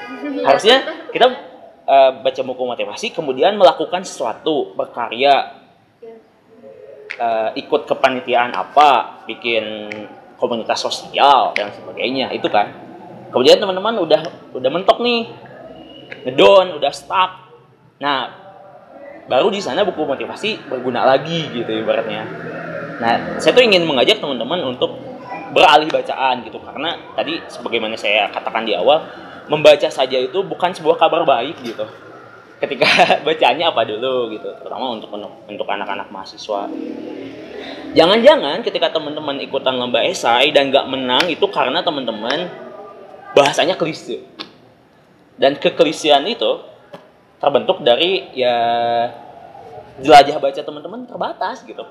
[0.45, 1.27] Harusnya kita
[1.84, 5.60] uh, baca buku motivasi kemudian melakukan sesuatu berkarya.
[7.19, 9.91] Uh, ikut kepanitiaan apa bikin
[10.39, 12.32] komunitas sosial dan sebagainya.
[12.32, 12.71] Itu kan.
[13.29, 14.21] Kemudian teman-teman udah
[14.55, 15.27] udah mentok nih.
[16.23, 17.51] Ngedon udah stuck.
[17.99, 18.38] Nah
[19.30, 22.26] baru di sana buku motivasi berguna lagi gitu ibaratnya.
[23.00, 24.98] Nah saya tuh ingin mengajak teman-teman untuk
[25.54, 26.58] beralih bacaan gitu.
[26.60, 29.06] Karena tadi sebagaimana saya katakan di awal
[29.50, 31.86] membaca saja itu bukan sebuah kabar baik gitu.
[32.60, 32.89] Ketika
[33.26, 34.50] bacaannya apa dulu gitu.
[34.60, 35.13] Terutama untuk
[35.46, 36.65] untuk anak-anak mahasiswa.
[37.89, 42.50] Jangan-jangan ketika teman-teman ikutan lomba esai dan nggak menang itu karena teman-teman
[43.34, 44.26] bahasanya klise.
[45.39, 46.60] Dan kekelisian itu
[47.39, 48.56] terbentuk dari ya
[49.99, 51.84] jelajah baca teman-teman terbatas gitu.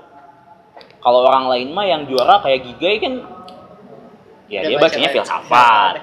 [0.99, 3.13] Kalau orang lain mah yang juara kayak Gigai kan
[4.49, 5.95] ya dia bacanya filsafat.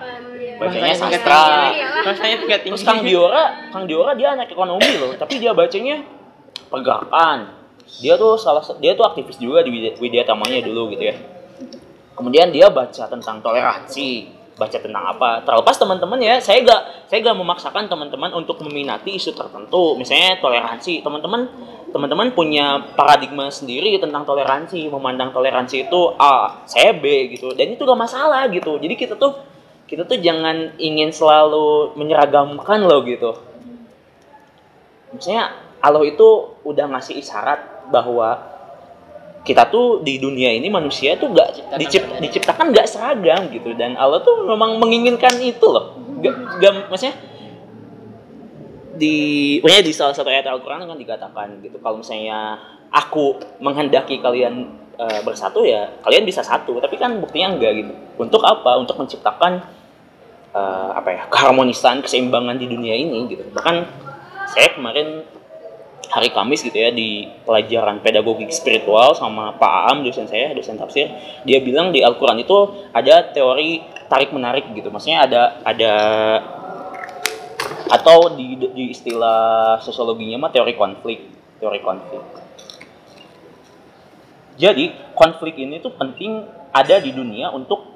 [0.56, 1.74] Bacanya sastra.
[2.16, 6.02] saya tingkat tinggi terus Kang Diora Kang Diora dia anak ekonomi loh tapi dia bacanya
[6.70, 7.54] pergerakan.
[8.02, 11.16] Dia tuh salah dia tuh aktivis juga di Widya Tamanya dulu gitu ya.
[12.16, 15.44] Kemudian dia baca tentang toleransi baca tentang apa.
[15.44, 16.40] Terlepas teman-teman ya.
[16.40, 20.00] Saya gak saya gak memaksakan teman-teman untuk meminati isu tertentu.
[20.00, 21.04] Misalnya toleransi.
[21.04, 21.48] Teman-teman
[21.92, 24.88] teman-teman punya paradigma sendiri tentang toleransi.
[24.88, 27.52] Memandang toleransi itu A saya B gitu.
[27.52, 28.80] Dan itu gak masalah gitu.
[28.80, 29.36] Jadi kita tuh
[29.86, 33.38] kita tuh jangan ingin selalu menyeragamkan loh gitu.
[35.14, 38.55] Misalnya Allah itu udah ngasih isyarat bahwa
[39.46, 42.22] kita tuh di dunia ini manusia tuh gak Diciptakan dicip, berbeda.
[42.26, 43.70] diciptakan gak seragam gitu.
[43.78, 45.94] Dan Allah tuh memang menginginkan itu loh.
[46.26, 47.16] Gak, gak maksudnya
[48.96, 49.16] di
[49.62, 52.58] maksudnya di salah satu ayat Al-Quran kan dikatakan gitu kalau misalnya
[52.90, 57.94] aku menghendaki kalian eh, bersatu ya kalian bisa satu tapi kan buktinya enggak gitu.
[58.18, 58.82] Untuk apa?
[58.82, 59.62] Untuk menciptakan
[60.58, 63.46] eh, apa ya keharmonisan keseimbangan di dunia ini gitu.
[63.54, 63.76] Bahkan
[64.50, 65.22] saya kemarin
[66.12, 71.10] hari Kamis gitu ya di pelajaran pedagogik spiritual sama Pak Aam dosen saya dosen tafsir
[71.44, 74.94] dia bilang di Al-Qur'an itu ada teori tarik menarik gitu.
[74.94, 75.94] Maksudnya ada ada
[77.86, 81.20] atau di, di istilah sosiologinya mah teori konflik
[81.58, 82.24] teori konflik.
[84.56, 87.95] Jadi konflik ini tuh penting ada di dunia untuk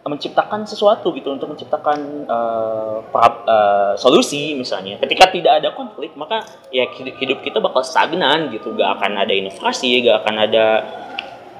[0.00, 4.96] menciptakan sesuatu gitu untuk menciptakan eh, pra- eh, solusi misalnya.
[4.96, 6.40] Ketika tidak ada konflik maka
[6.72, 8.72] ya hidup, kita bakal stagnan gitu.
[8.72, 10.66] Gak akan ada inovasi gak akan ada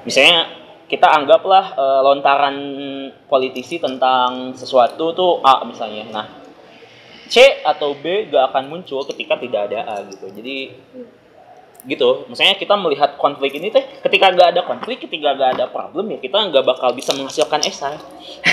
[0.09, 0.48] misalnya
[0.88, 2.57] kita anggaplah eh, lontaran
[3.29, 6.09] politisi tentang sesuatu tuh A misalnya.
[6.09, 6.26] Nah
[7.31, 10.33] C atau B gak akan muncul ketika tidak ada A gitu.
[10.33, 10.74] Jadi
[11.88, 12.29] gitu.
[12.29, 16.19] Misalnya kita melihat konflik ini teh ketika gak ada konflik ketika gak ada problem ya
[16.21, 17.97] kita nggak bakal bisa menghasilkan esai.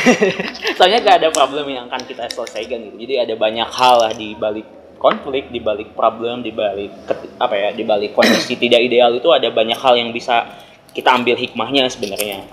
[0.77, 2.97] Soalnya gak ada problem yang akan kita selesaikan gitu.
[3.03, 6.89] Jadi ada banyak hal lah di balik konflik di balik problem di balik
[7.37, 10.43] apa ya di balik kondisi tidak ideal itu ada banyak hal yang bisa
[10.91, 12.47] kita ambil hikmahnya sebenarnya.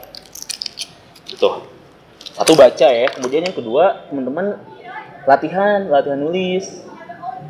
[1.31, 1.71] Itu
[2.35, 4.59] satu baca ya kemudian yang kedua teman-teman
[5.25, 6.85] latihan latihan nulis.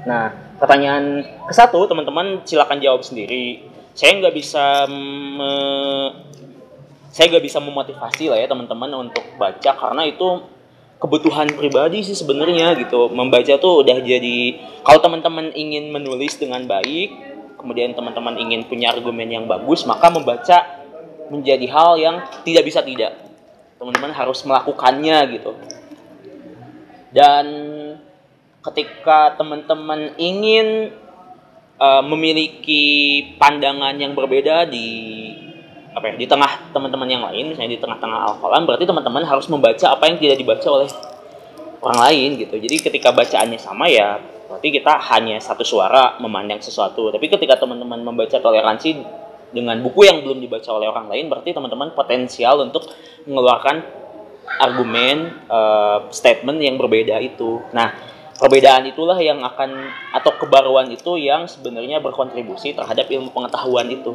[0.07, 3.69] Nah pertanyaan ke satu teman-teman silakan jawab sendiri.
[3.93, 6.25] Saya nggak bisa me-
[7.13, 10.43] saya nggak bisa memotivasi lah ya teman-teman untuk baca karena itu
[10.97, 13.13] kebutuhan pribadi sih sebenarnya gitu.
[13.13, 14.39] Membaca tuh udah jadi
[14.81, 17.13] kalau teman-teman ingin menulis dengan baik
[17.61, 20.81] kemudian teman-teman ingin punya argumen yang bagus maka membaca
[21.29, 23.21] menjadi hal yang tidak bisa tidak.
[23.77, 25.53] Teman-teman harus melakukannya gitu.
[27.13, 27.45] Dan
[28.65, 30.97] ketika teman-teman ingin
[31.77, 32.85] uh, memiliki
[33.37, 34.89] pandangan yang berbeda di
[35.95, 39.95] apa ya di tengah teman-teman yang lain misalnya di tengah-tengah al berarti teman-teman harus membaca
[39.95, 40.91] apa yang tidak dibaca oleh
[41.85, 42.57] orang lain gitu.
[42.57, 47.13] Jadi ketika bacaannya sama ya berarti kita hanya satu suara memandang sesuatu.
[47.13, 49.05] Tapi ketika teman-teman membaca toleransi
[49.55, 52.91] dengan buku yang belum dibaca oleh orang lain berarti teman-teman potensial untuk
[53.29, 53.87] mengeluarkan
[54.59, 57.63] argumen eh, statement yang berbeda itu.
[57.71, 64.13] Nah perbedaan itulah yang akan atau kebaruan itu yang sebenarnya berkontribusi terhadap ilmu pengetahuan itu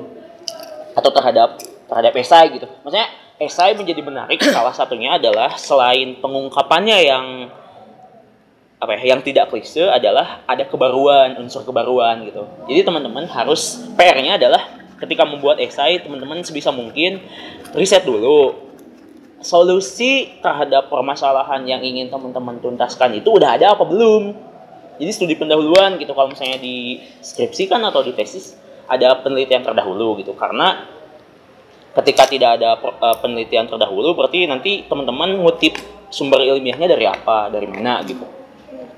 [0.96, 2.68] atau terhadap terhadap esai gitu.
[2.84, 3.08] Maksudnya
[3.40, 7.26] esai menjadi menarik salah satunya adalah selain pengungkapannya yang
[8.80, 12.48] apa ya yang tidak klise adalah ada kebaruan unsur kebaruan gitu.
[12.72, 17.24] Jadi teman-teman harus PR-nya adalah ketika membuat esai teman-teman sebisa mungkin
[17.76, 18.69] riset dulu
[19.40, 24.36] solusi terhadap permasalahan yang ingin teman-teman tuntaskan itu udah ada apa belum?
[25.00, 30.20] Jadi studi pendahuluan gitu kalau misalnya di skripsi kan atau di tesis ada penelitian terdahulu
[30.20, 30.36] gitu.
[30.36, 30.84] Karena
[31.96, 35.80] ketika tidak ada eh, penelitian terdahulu berarti nanti teman-teman ngutip
[36.12, 38.28] sumber ilmiahnya dari apa dari mana gitu.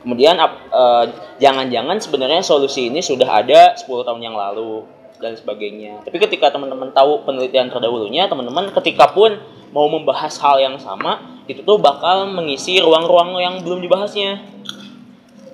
[0.02, 1.06] Kemudian eh,
[1.38, 6.90] jangan-jangan sebenarnya solusi ini sudah ada 10 tahun yang lalu dan sebagainya tapi ketika teman-teman
[6.92, 9.38] tahu penelitian terdahulunya teman-teman ketika pun
[9.72, 14.42] mau membahas hal yang sama itu tuh bakal mengisi ruang-ruang yang belum dibahasnya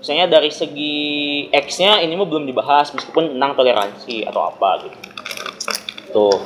[0.08, 0.96] misalnya dari segi
[1.52, 4.98] X-nya ini mah belum dibahas meskipun tentang toleransi atau apa gitu.
[6.16, 6.38] Tuh.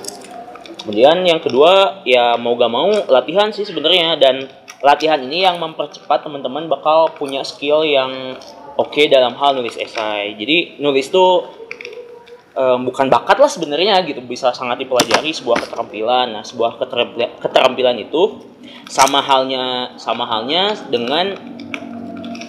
[0.81, 4.49] Kemudian yang kedua ya mau gak mau latihan sih sebenarnya dan
[4.81, 8.33] latihan ini yang mempercepat teman-teman bakal punya skill yang
[8.81, 10.33] oke dalam hal nulis esai.
[10.33, 11.60] Jadi nulis tuh
[12.55, 16.35] eh, bukan bakat lah sebenarnya gitu bisa sangat dipelajari sebuah keterampilan.
[16.35, 16.79] Nah, sebuah
[17.39, 18.43] keterampilan, itu
[18.87, 21.35] sama halnya sama halnya dengan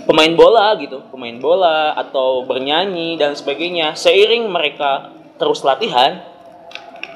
[0.05, 3.95] pemain bola gitu, pemain bola atau bernyanyi dan sebagainya.
[3.95, 6.23] Seiring mereka terus latihan,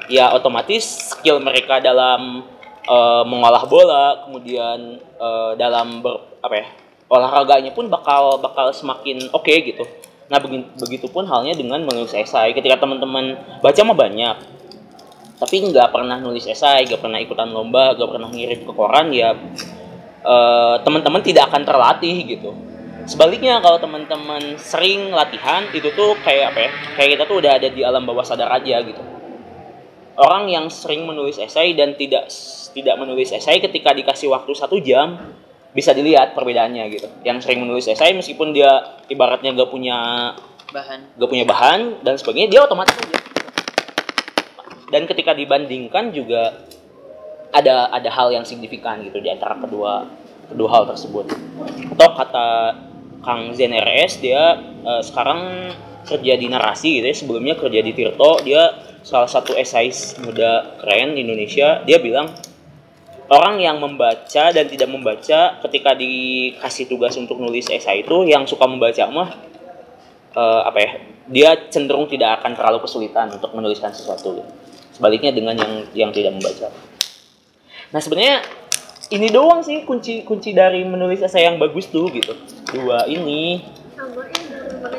[0.07, 2.43] ya otomatis skill mereka dalam
[2.87, 6.67] eh, mengolah bola, kemudian eh, dalam ber, apa ya
[7.07, 9.83] olahraganya pun bakal bakal semakin oke gitu.
[10.27, 12.51] Nah begi- begitupun halnya dengan menulis esai.
[12.51, 14.35] Ketika teman-teman baca mah banyak,
[15.37, 19.37] tapi nggak pernah nulis esai nggak pernah ikutan lomba nggak pernah ngirim ke koran ya
[20.25, 22.51] eh, teman-teman tidak akan terlatih gitu.
[23.07, 27.67] Sebaliknya kalau teman-teman sering latihan itu tuh kayak apa ya kayak kita tuh udah ada
[27.71, 28.99] di alam bawah sadar aja gitu.
[30.17, 32.27] Orang yang sering menulis esai dan tidak
[32.73, 35.36] tidak menulis esai ketika dikasih waktu satu jam
[35.75, 37.07] bisa dilihat perbedaannya gitu.
[37.23, 39.97] Yang sering menulis esai meskipun dia ibaratnya gak punya
[40.71, 40.99] bahan.
[41.15, 43.19] gak punya bahan dan sebagainya dia otomatis aja.
[44.87, 46.63] Dan ketika dibandingkan juga
[47.51, 50.07] ada ada hal yang signifikan gitu di antara kedua
[50.47, 51.27] kedua hal tersebut.
[51.95, 52.47] Atau kata
[53.23, 55.71] Kang Zen RS dia eh, sekarang
[56.07, 57.15] kerja di narasi gitu ya.
[57.15, 58.71] Sebelumnya kerja di Tirto dia
[59.03, 61.83] salah satu esais muda keren di Indonesia.
[61.83, 62.31] Dia bilang
[63.27, 68.63] orang yang membaca dan tidak membaca ketika dikasih tugas untuk nulis esai itu yang suka
[68.67, 69.29] membaca mah
[70.35, 70.91] eh, apa ya
[71.27, 74.47] dia cenderung tidak akan terlalu kesulitan untuk menuliskan sesuatu.
[74.95, 76.71] Sebaliknya dengan yang yang tidak membaca.
[77.91, 78.41] Nah sebenarnya
[79.11, 82.33] ini doang sih kunci kunci dari menulis esai yang bagus tuh gitu.
[82.71, 83.61] Dua ini.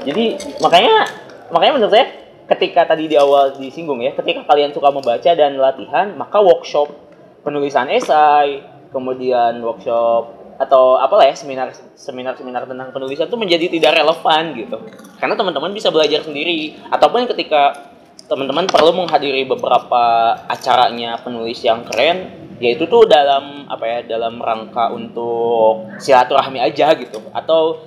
[0.04, 1.08] Jadi makanya
[1.48, 2.06] makanya menurut saya
[2.48, 7.07] ketika tadi di awal disinggung ya ketika kalian suka membaca dan latihan maka workshop
[7.42, 14.02] penulisan esai kemudian workshop atau apalah ya seminar seminar seminar tentang penulisan itu menjadi tidak
[14.02, 14.78] relevan gitu.
[15.22, 16.74] Karena teman-teman bisa belajar sendiri.
[16.90, 17.94] Ataupun ketika
[18.26, 24.90] teman-teman perlu menghadiri beberapa acaranya penulis yang keren yaitu tuh dalam apa ya dalam rangka
[24.90, 27.22] untuk silaturahmi aja gitu.
[27.30, 27.78] Atau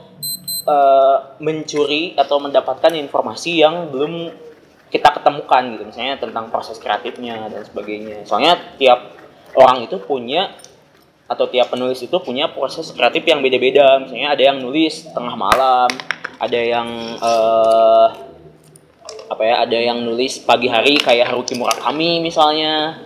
[0.63, 4.31] eh, mencuri atau mendapatkan informasi yang belum
[4.87, 5.83] kita ketemukan gitu.
[5.91, 8.23] Misalnya tentang proses kreatifnya dan sebagainya.
[8.23, 9.20] Soalnya tiap
[9.55, 10.55] orang itu punya
[11.31, 14.03] atau tiap penulis itu punya proses kreatif yang beda-beda.
[14.03, 15.87] Misalnya ada yang nulis tengah malam
[16.41, 16.87] ada yang
[17.21, 18.07] eh,
[19.31, 22.97] apa ya ada yang nulis pagi hari kayak Haruki Murakami misalnya.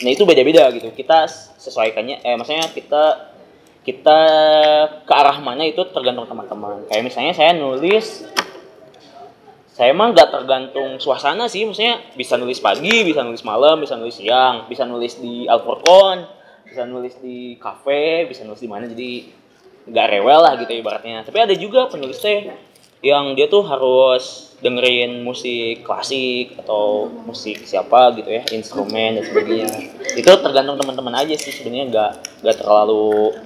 [0.00, 0.88] Nah itu beda-beda gitu.
[0.96, 1.28] Kita
[1.60, 3.04] sesuaikannya eh maksudnya kita
[3.84, 4.18] kita
[5.04, 6.88] ke arah mana itu tergantung teman-teman.
[6.88, 8.24] Kayak misalnya saya nulis
[9.78, 14.18] saya emang nggak tergantung suasana sih maksudnya bisa nulis pagi bisa nulis malam bisa nulis
[14.18, 16.26] siang bisa nulis di Alforcon
[16.66, 19.38] bisa nulis di kafe bisa nulis di mana jadi
[19.88, 21.24] nggak rewel lah gitu ibaratnya.
[21.24, 22.52] Tapi ada juga penulis teh
[23.00, 29.70] yang dia tuh harus dengerin musik klasik atau musik siapa gitu ya instrumen dan sebagainya.
[30.18, 32.12] Itu tergantung teman-teman aja sih sebenarnya nggak
[32.44, 33.38] nggak terlalu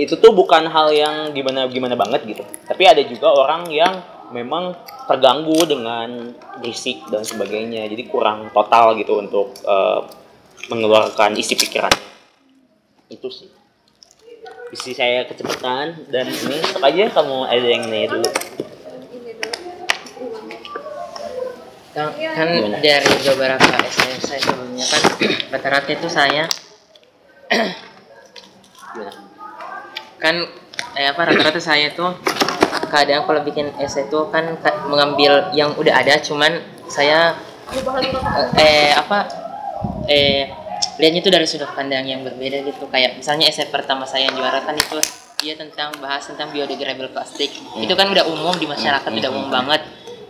[0.00, 2.44] itu tuh bukan hal yang gimana gimana banget gitu.
[2.64, 4.00] Tapi ada juga orang yang
[4.32, 4.74] memang
[5.06, 7.86] terganggu dengan berisik dan sebagainya.
[7.86, 10.00] Jadi kurang total gitu untuk eh,
[10.72, 11.92] mengeluarkan isi pikiran.
[13.12, 13.52] Itu sih.
[14.72, 18.24] Isi saya kecepatan dan ini tetap aja kamu ada yang nih dulu.
[19.12, 19.52] Ini dulu.
[21.92, 22.80] kan, kan Gimana?
[22.80, 25.02] dari beberapa essay saya sebelumnya kan
[25.52, 26.48] rata-rata itu saya
[30.16, 30.34] kan
[30.96, 32.16] eh apa rata-rata saya tuh
[32.92, 36.60] kadang kalau bikin essay itu kan ka- mengambil yang udah ada cuman
[36.92, 37.32] saya
[37.72, 39.18] eh, eh apa
[40.04, 40.52] eh
[41.00, 42.84] lihatnya itu dari sudut pandang yang berbeda gitu.
[42.92, 45.00] Kayak misalnya essay pertama saya yang juara kan itu
[45.40, 47.48] dia tentang bahas tentang biodegradable plastik.
[47.80, 49.56] Itu kan udah umum di masyarakat Hmm, udah hmm, umum hmm.
[49.56, 49.80] banget.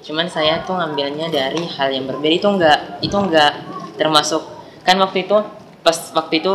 [0.06, 2.32] Cuman saya tuh ngambilnya dari hal yang berbeda.
[2.38, 3.52] Itu enggak itu enggak
[3.98, 4.42] termasuk
[4.86, 5.36] kan waktu itu
[5.82, 6.54] pas waktu itu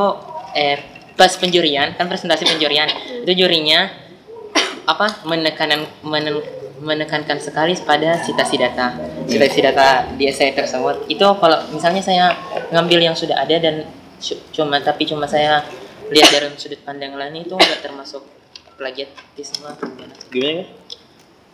[0.55, 0.79] eh
[1.19, 2.87] pas penjurian kan presentasi penjurian.
[3.27, 4.06] Itu jurinya
[4.87, 6.47] apa menekanan menen-
[6.79, 8.95] menekankan sekali pada citasi data.
[9.27, 11.11] Citasi data di essay tersebut.
[11.11, 12.25] Itu kalau misalnya saya
[12.71, 13.83] ngambil yang sudah ada dan
[14.17, 15.59] cu- cuma tapi cuma saya
[16.07, 18.23] lihat dari sudut pandang lain itu enggak termasuk
[18.79, 19.67] plagiatisme.
[19.67, 20.63] Atau gimana gimana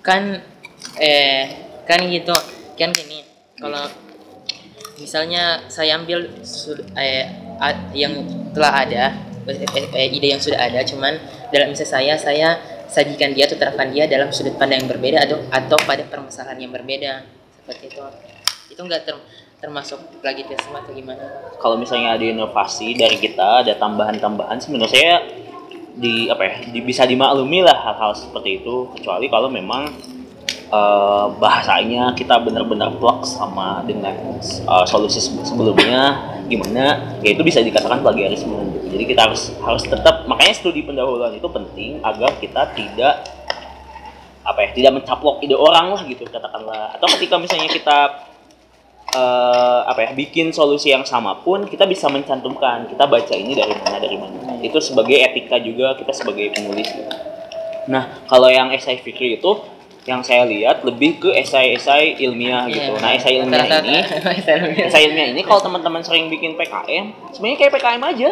[0.06, 0.24] kan
[1.02, 1.44] eh
[1.90, 2.36] kan gitu.
[2.78, 3.26] Kan gini
[3.58, 3.90] kalau
[5.02, 6.30] misalnya saya ambil
[6.94, 7.26] eh,
[7.98, 8.14] yang
[8.54, 9.04] telah ada
[9.50, 11.18] eh, eh, eh, ide yang sudah ada cuman
[11.50, 12.50] dalam misalnya saya saya
[12.94, 16.70] sajikan dia atau terapkan dia dalam sudut pandang yang berbeda atau atau pada permasalahan yang
[16.70, 17.26] berbeda.
[17.58, 18.02] Seperti itu.
[18.70, 19.26] Itu enggak ter-
[19.58, 21.24] termasuk plagiatisme atau gimana?
[21.58, 25.24] Kalau misalnya ada inovasi dari kita ada tambahan-tambahan menurut saya
[25.94, 28.94] di apa ya di- bisa dimaklumi lah hal-hal seperti itu.
[28.94, 29.90] Kecuali kalau memang
[30.74, 36.34] eh, bahasanya kita benar-benar plek sama dengan eh, solusi se- sebelumnya.
[36.44, 37.16] Gimana?
[37.24, 38.88] Ya itu bisa dikatakan plagiarisme gitu.
[38.94, 43.24] jadi kita harus harus tetap makanya studi pendahuluan itu penting agar kita tidak
[44.44, 47.00] apa ya tidak mencaplok ide orang lah gitu katakanlah.
[47.00, 48.28] Atau ketika misalnya kita
[49.16, 53.74] eh, apa ya bikin solusi yang sama pun kita bisa mencantumkan kita baca ini dari
[53.80, 54.60] mana dari mana.
[54.60, 56.92] Itu sebagai etika juga kita sebagai penulis.
[57.88, 59.52] Nah kalau yang esai fikri itu
[60.04, 62.92] yang saya lihat lebih ke esai-esai ilmiah Iya, gitu.
[63.00, 64.00] Nah, esai ilmiah ini
[64.40, 64.86] esai ilmiah.
[64.92, 68.30] esai ilmiah ini kalau teman-teman sering bikin PKM, sebenarnya kayak PKM aja.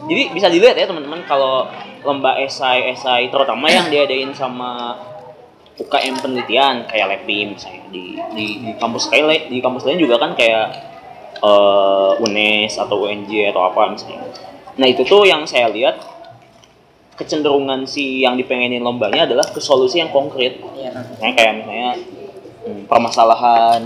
[0.00, 1.66] Jadi bisa dilihat ya teman-teman kalau
[2.06, 4.96] lomba esai-esai terutama yang diadain sama
[5.76, 10.32] UKM penelitian kayak LabPim misalnya di di, di kampus kayak di kampus lain juga kan
[10.32, 10.66] kayak
[11.42, 14.24] eh, UNES atau UNJ atau apa misalnya.
[14.78, 16.00] Nah itu tuh yang saya lihat
[17.20, 20.56] kecenderungan si yang dipengenin lombanya adalah ke solusi yang konkret.
[20.72, 20.96] Iya.
[20.96, 21.90] Misalnya kayak misalnya
[22.64, 23.82] hmm, permasalahan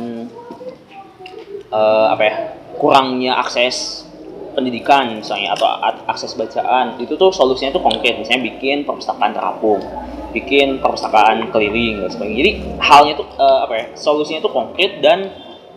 [1.74, 2.34] eh, apa ya
[2.78, 4.06] kurangnya akses
[4.54, 5.66] pendidikan misalnya atau
[6.06, 9.82] akses bacaan itu tuh solusinya tuh konkret misalnya bikin perpustakaan terapung
[10.30, 15.30] bikin perpustakaan keliling dan sebagainya jadi halnya tuh eh, apa ya solusinya tuh konkret dan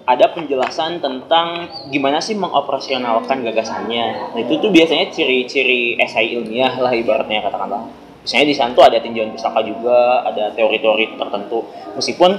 [0.07, 4.31] ada penjelasan tentang gimana sih mengoperasionalkan gagasannya.
[4.31, 7.91] Nah itu tuh biasanya ciri-ciri esai ilmiah lah ibaratnya katakanlah.
[8.23, 11.67] Misalnya di sana tuh ada tinjauan pustaka juga ada teori-teori tertentu.
[11.99, 12.31] Meskipun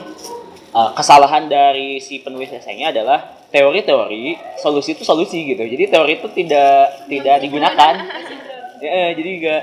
[0.73, 5.61] uh, kesalahan dari si penulis esainya adalah teori-teori solusi itu solusi gitu.
[5.69, 7.95] Jadi teori itu tidak tidak digunakan.
[8.81, 9.63] Ya, jadi enggak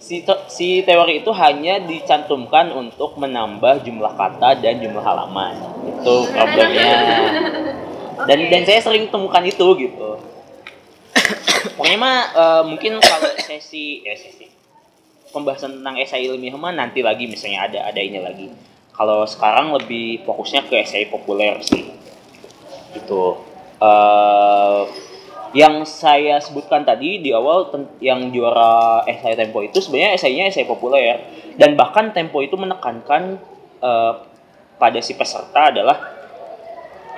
[0.00, 5.54] si si teori itu hanya dicantumkan untuk menambah jumlah kata dan jumlah halaman.
[5.84, 6.96] Itu problemnya.
[8.24, 10.10] Dan dan saya sering temukan itu gitu.
[11.76, 14.48] Pokoknya mah eh, mungkin kalau sesi ya sesi
[15.30, 18.48] pembahasan tentang esai ilmiah mah nanti lagi misalnya ada ada ini lagi.
[18.96, 21.92] Kalau sekarang lebih fokusnya ke esai populer sih.
[22.96, 23.44] Itu
[23.80, 25.09] eh
[25.50, 31.26] yang saya sebutkan tadi di awal yang juara esai Tempo itu sebenarnya esainya esai populer
[31.58, 33.38] dan bahkan Tempo itu menekankan
[33.82, 34.12] eh,
[34.78, 36.20] pada si peserta adalah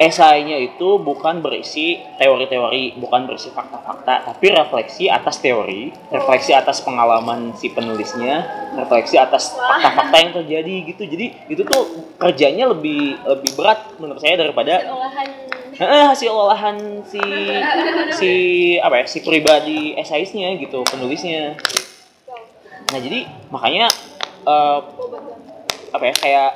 [0.01, 7.53] esainya itu bukan berisi teori-teori, bukan berisi fakta-fakta, tapi refleksi atas teori, refleksi atas pengalaman
[7.55, 8.43] si penulisnya,
[8.75, 11.03] refleksi atas fakta-fakta yang terjadi gitu.
[11.07, 14.81] Jadi itu tuh kerjanya lebih lebih berat menurut saya daripada
[15.73, 17.23] Heeh, hasil olahan si
[18.13, 18.33] si
[18.77, 21.57] apa ya si pribadi esaisnya gitu penulisnya.
[22.93, 23.89] Nah jadi makanya
[24.45, 24.79] eh,
[25.93, 26.51] apa ya kayak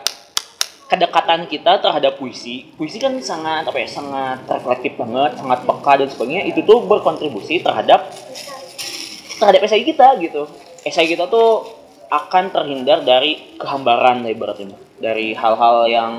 [0.87, 6.09] kedekatan kita terhadap puisi puisi kan sangat apa ya sangat reflektif banget sangat peka dan
[6.13, 8.13] sebagainya itu tuh berkontribusi terhadap
[9.41, 10.45] terhadap esai kita gitu.
[10.85, 11.65] Esai kita tuh
[12.13, 16.13] akan terhindar dari kehambaran ibaratnya dari hal-hal yang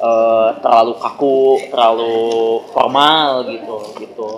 [0.00, 2.16] eh, terlalu kaku terlalu
[2.72, 4.28] formal gitu gitu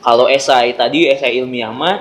[0.00, 1.98] kalau esai tadi esai ilmiah mah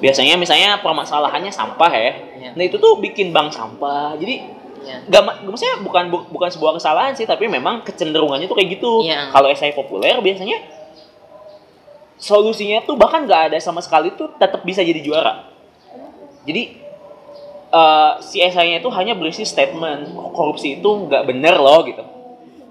[0.00, 2.12] biasanya misalnya permasalahannya sampah ya
[2.42, 2.50] Iya.
[2.58, 4.98] nah itu tuh bikin bank sampah jadi Iya.
[5.06, 9.06] Gak, ma- maksudnya bukan bu- bukan sebuah kesalahan sih, tapi memang kecenderungannya tuh kayak gitu.
[9.06, 9.30] Iya.
[9.30, 10.58] Kalau esai populer biasanya
[12.18, 15.51] solusinya tuh bahkan nggak ada sama sekali tuh tetap bisa jadi juara.
[16.42, 16.62] Jadi
[17.72, 22.02] eh, si esainya itu hanya berisi statement "Oh, korupsi itu nggak bener loh gitu.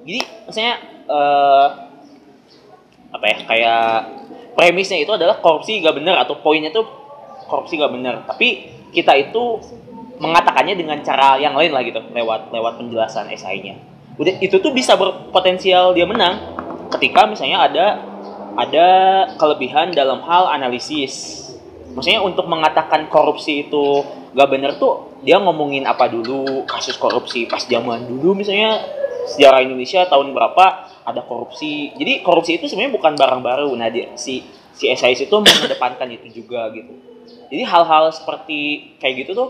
[0.05, 0.74] Jadi maksudnya
[1.07, 1.67] eh,
[3.11, 3.88] apa ya kayak
[4.55, 6.88] premisnya itu adalah korupsi nggak bener atau poinnya tuh
[7.47, 8.15] korupsi nggak bener.
[8.28, 9.59] Tapi kita itu
[10.22, 13.76] mengatakannya dengan cara yang lain lah gitu lewat lewat penjelasan esainya.
[14.22, 16.38] Udah itu tuh bisa berpotensial dia menang
[16.93, 17.86] ketika misalnya ada
[18.53, 18.88] ada
[19.39, 21.41] kelebihan dalam hal analisis.
[21.92, 27.62] Maksudnya untuk mengatakan korupsi itu gak bener tuh dia ngomongin apa dulu kasus korupsi pas
[27.68, 28.80] zaman dulu misalnya
[29.28, 30.66] sejarah Indonesia tahun berapa
[31.06, 31.94] ada korupsi.
[31.98, 33.70] Jadi korupsi itu sebenarnya bukan barang baru.
[33.78, 36.94] Nah dia, si si SIS itu mengedepankan itu juga gitu.
[37.52, 39.50] Jadi hal-hal seperti kayak gitu tuh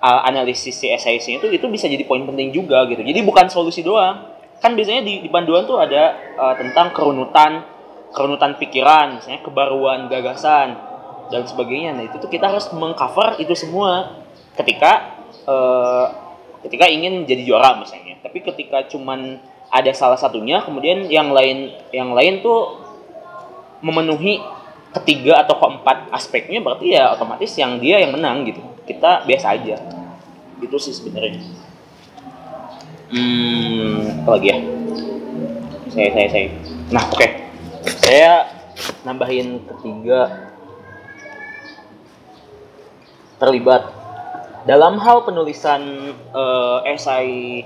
[0.00, 3.02] uh, analisis si SIS itu itu bisa jadi poin penting juga gitu.
[3.04, 4.38] Jadi bukan solusi doang.
[4.58, 7.62] Kan biasanya di, di panduan tuh ada uh, tentang kerunutan
[8.08, 10.87] kerunutan pikiran, misalnya kebaruan gagasan
[11.28, 11.96] dan sebagainya.
[11.96, 14.20] Nah, itu tuh kita harus mengcover itu semua.
[14.58, 16.06] Ketika uh,
[16.66, 18.18] ketika ingin jadi juara misalnya.
[18.20, 22.80] Tapi ketika cuman ada salah satunya kemudian yang lain yang lain tuh
[23.84, 24.40] memenuhi
[24.96, 28.60] ketiga atau keempat aspeknya berarti ya otomatis yang dia yang menang gitu.
[28.88, 29.76] Kita biasa aja.
[30.58, 31.38] Itu sih sebenarnya.
[33.08, 34.58] Hmm apa lagi ya?
[35.92, 36.46] Saya saya saya.
[36.90, 37.28] Nah oke.
[38.02, 38.32] Saya
[39.04, 40.47] nambahin ketiga
[43.38, 43.88] terlibat
[44.68, 47.64] dalam hal penulisan eh, esai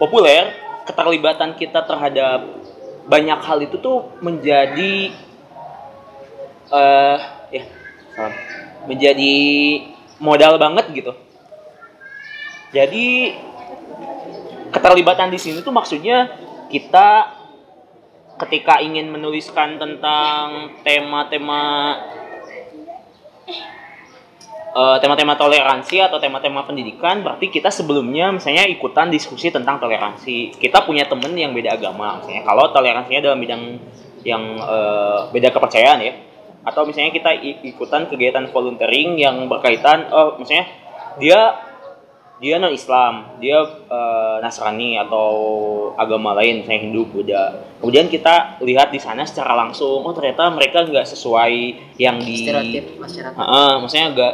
[0.00, 0.50] populer
[0.88, 2.42] keterlibatan kita terhadap
[3.06, 5.14] banyak hal itu tuh menjadi
[6.72, 7.20] eh
[7.52, 7.64] ya
[8.16, 8.34] salam.
[8.88, 9.34] menjadi
[10.18, 11.12] modal banget gitu.
[12.72, 13.36] Jadi
[14.72, 16.32] keterlibatan di sini tuh maksudnya
[16.72, 17.36] kita
[18.40, 21.94] ketika ingin menuliskan tentang tema-tema
[24.72, 30.56] eh, tema-tema toleransi atau tema-tema pendidikan berarti kita sebelumnya misalnya ikutan diskusi tentang toleransi.
[30.56, 32.42] Kita punya temen yang beda agama misalnya.
[32.44, 33.62] Kalau toleransinya dalam bidang
[34.24, 36.14] yang eh, beda kepercayaan ya.
[36.62, 37.34] Atau misalnya kita
[37.66, 40.70] ikutan kegiatan volunteering yang berkaitan oh misalnya
[41.18, 41.40] dia
[42.42, 45.30] dia non Islam dia eh, Nasrani atau
[45.94, 47.44] agama lain misalnya Hindu Buddha.
[47.78, 51.54] Kemudian kita lihat di sana secara langsung oh ternyata mereka nggak sesuai
[51.98, 53.38] yang di stereotip masyarakat.
[53.38, 54.32] Heeh, maksudnya agak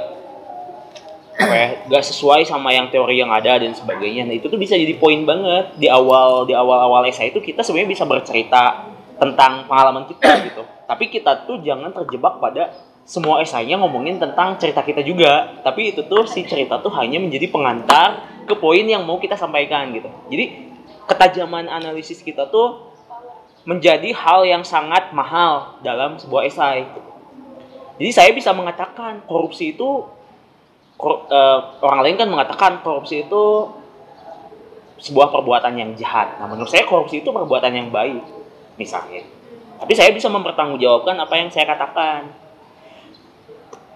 [1.39, 4.27] apa ya, gak sesuai sama yang teori yang ada dan sebagainya.
[4.27, 7.63] Nah itu tuh bisa jadi poin banget di awal di awal awal esai itu kita
[7.63, 8.91] sebenarnya bisa bercerita
[9.23, 10.63] tentang pengalaman kita gitu.
[10.91, 12.75] Tapi kita tuh jangan terjebak pada
[13.07, 15.63] semua esainya ngomongin tentang cerita kita juga.
[15.63, 19.95] Tapi itu tuh si cerita tuh hanya menjadi pengantar ke poin yang mau kita sampaikan
[19.95, 20.11] gitu.
[20.27, 20.75] Jadi
[21.07, 22.91] ketajaman analisis kita tuh
[23.63, 26.83] menjadi hal yang sangat mahal dalam sebuah esai.
[27.99, 30.18] Jadi saya bisa mengatakan korupsi itu
[30.99, 33.71] kor- eh, orang lain kan mengatakan korupsi itu
[34.99, 36.43] sebuah perbuatan yang jahat.
[36.43, 38.19] Nah, menurut saya korupsi itu perbuatan yang baik,
[38.75, 39.23] misalnya.
[39.79, 42.35] Tapi saya bisa mempertanggungjawabkan apa yang saya katakan.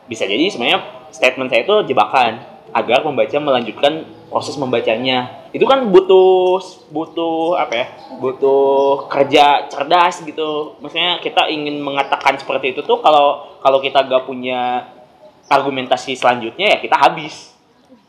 [0.07, 2.39] Bisa jadi sebenarnya statement saya itu jebakan
[2.71, 5.43] agar pembaca melanjutkan proses membacanya.
[5.51, 6.63] Itu kan butuh
[6.95, 7.87] butuh apa ya?
[8.23, 10.79] Butuh kerja cerdas gitu.
[10.79, 14.87] Maksudnya kita ingin mengatakan seperti itu tuh kalau kalau kita gak punya
[15.49, 17.51] argumentasi selanjutnya ya kita habis.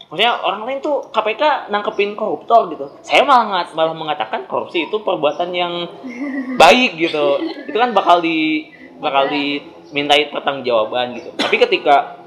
[0.10, 2.86] Maksudnya orang lain tuh KPK nangkepin koruptor gitu.
[3.02, 5.74] Saya malah ngat- malah mengatakan korupsi itu perbuatan yang
[6.62, 7.42] baik gitu.
[7.66, 8.70] Itu kan bakal di
[9.02, 11.34] bakal dimintai pertanggungjawaban gitu.
[11.34, 12.22] Tapi ketika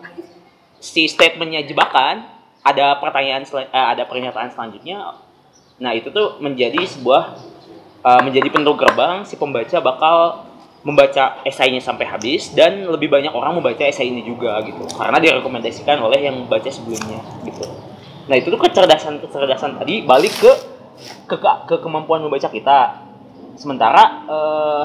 [0.83, 2.27] si statementnya jebakan,
[2.67, 5.15] ada pertanyaan sel- eh, ada pernyataan selanjutnya.
[5.79, 7.39] Nah itu tuh menjadi sebuah
[8.03, 10.46] eh, menjadi pintu gerbang si pembaca bakal
[10.87, 14.87] membaca esainya sampai habis dan lebih banyak orang membaca esai ini juga gitu.
[14.95, 17.67] Karena direkomendasikan oleh yang membaca sebelumnya gitu.
[18.31, 20.53] Nah itu tuh kecerdasan kecerdasan tadi balik ke
[21.27, 23.03] ke, ke kemampuan membaca kita.
[23.59, 24.85] Sementara eh,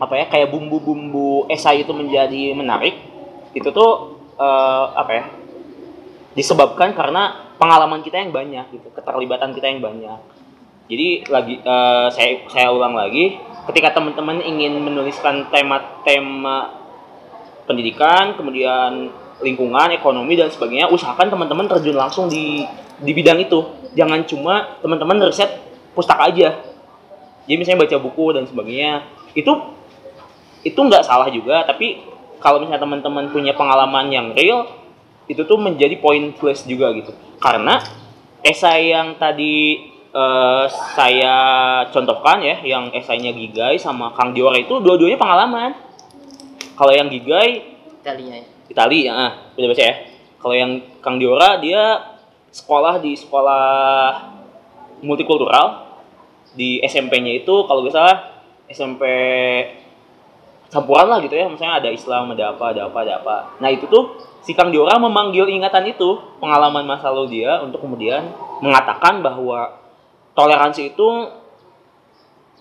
[0.00, 2.96] apa ya kayak bumbu-bumbu esai itu menjadi menarik
[3.52, 5.24] itu tuh eh, apa ya
[6.32, 8.88] disebabkan karena pengalaman kita yang banyak gitu.
[8.88, 10.16] Keterlibatan kita yang banyak.
[10.88, 13.36] Jadi lagi eh, saya saya ulang lagi
[13.70, 16.84] ketika teman-teman ingin menuliskan tema-tema
[17.64, 19.08] pendidikan kemudian
[19.40, 22.62] lingkungan ekonomi dan sebagainya usahakan teman-teman terjun langsung di
[23.00, 23.58] di bidang itu.
[23.94, 25.50] Jangan cuma teman-teman riset
[25.94, 26.54] pustaka aja.
[27.44, 29.04] Jadi misalnya baca buku dan sebagainya
[29.34, 29.52] itu
[30.62, 31.66] itu nggak salah juga.
[31.66, 32.02] Tapi
[32.38, 34.68] kalau misalnya teman-teman punya pengalaman yang real
[35.24, 37.12] itu tuh menjadi poin plus juga gitu.
[37.40, 37.80] Karena
[38.44, 41.36] esai yang tadi eh, saya
[41.90, 45.74] contohkan ya yang esainya Gigai sama Kang Diora itu dua-duanya pengalaman.
[46.74, 48.46] Kalau yang Gigai Italia ya?
[48.64, 49.96] Itali ya ah, udah baca ya.
[50.40, 52.14] Kalau yang Kang Diora dia
[52.54, 53.66] sekolah di sekolah
[55.02, 55.82] multikultural.
[56.54, 58.18] Di SMP-nya itu kalau nggak salah
[58.70, 59.02] SMP
[60.70, 61.50] campuran lah gitu ya.
[61.50, 63.36] Misalnya ada Islam ada apa ada apa ada apa.
[63.58, 64.14] Nah itu tuh
[64.46, 68.30] si Kang Diora memanggil ingatan itu pengalaman masa lalu dia untuk kemudian
[68.62, 69.83] mengatakan bahwa
[70.34, 71.08] toleransi itu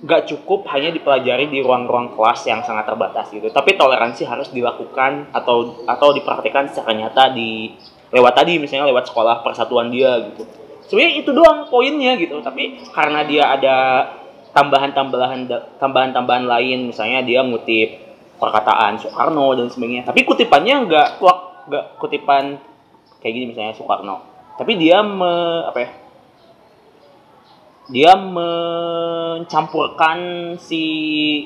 [0.03, 3.47] nggak cukup hanya dipelajari di ruang-ruang kelas yang sangat terbatas gitu.
[3.49, 7.71] Tapi toleransi harus dilakukan atau atau dipraktikkan secara nyata di
[8.11, 10.43] lewat tadi misalnya lewat sekolah persatuan dia gitu.
[10.85, 13.75] Sebenarnya itu doang poinnya gitu tapi karena dia ada
[14.51, 15.49] tambahan-tambahan
[15.79, 18.03] tambahan-tambahan lain misalnya dia ngutip
[18.37, 20.03] perkataan Soekarno dan sebagainya.
[20.03, 21.07] Tapi kutipannya nggak
[21.71, 22.59] nggak kutipan
[23.23, 24.19] kayak gini misalnya Soekarno.
[24.59, 26.02] Tapi dia me, apa ya
[27.91, 30.15] dia mencampurkan
[30.55, 30.79] si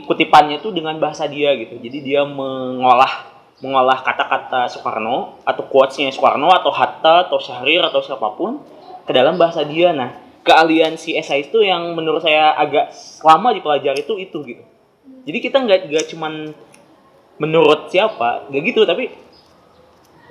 [0.06, 1.82] kutipannya itu dengan bahasa dia gitu.
[1.82, 8.38] Jadi dia mengolah mengolah kata-kata Soekarno atau quotesnya Soekarno atau Hatta atau Syahrir atau siapa
[8.38, 8.62] pun
[9.10, 9.90] ke dalam bahasa dia.
[9.98, 10.14] Nah
[10.46, 12.94] keahlian si esai itu yang menurut saya agak
[13.26, 14.62] lama dipelajari itu itu gitu.
[15.26, 16.54] Jadi kita nggak nggak cuman
[17.42, 19.10] menurut siapa nggak gitu tapi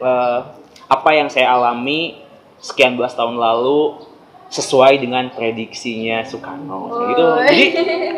[0.02, 0.40] eh,
[0.86, 2.22] apa yang saya alami
[2.62, 3.98] sekian belas tahun lalu
[4.46, 7.10] sesuai dengan prediksinya Soekarno.
[7.10, 7.26] Gitu.
[7.50, 7.64] Jadi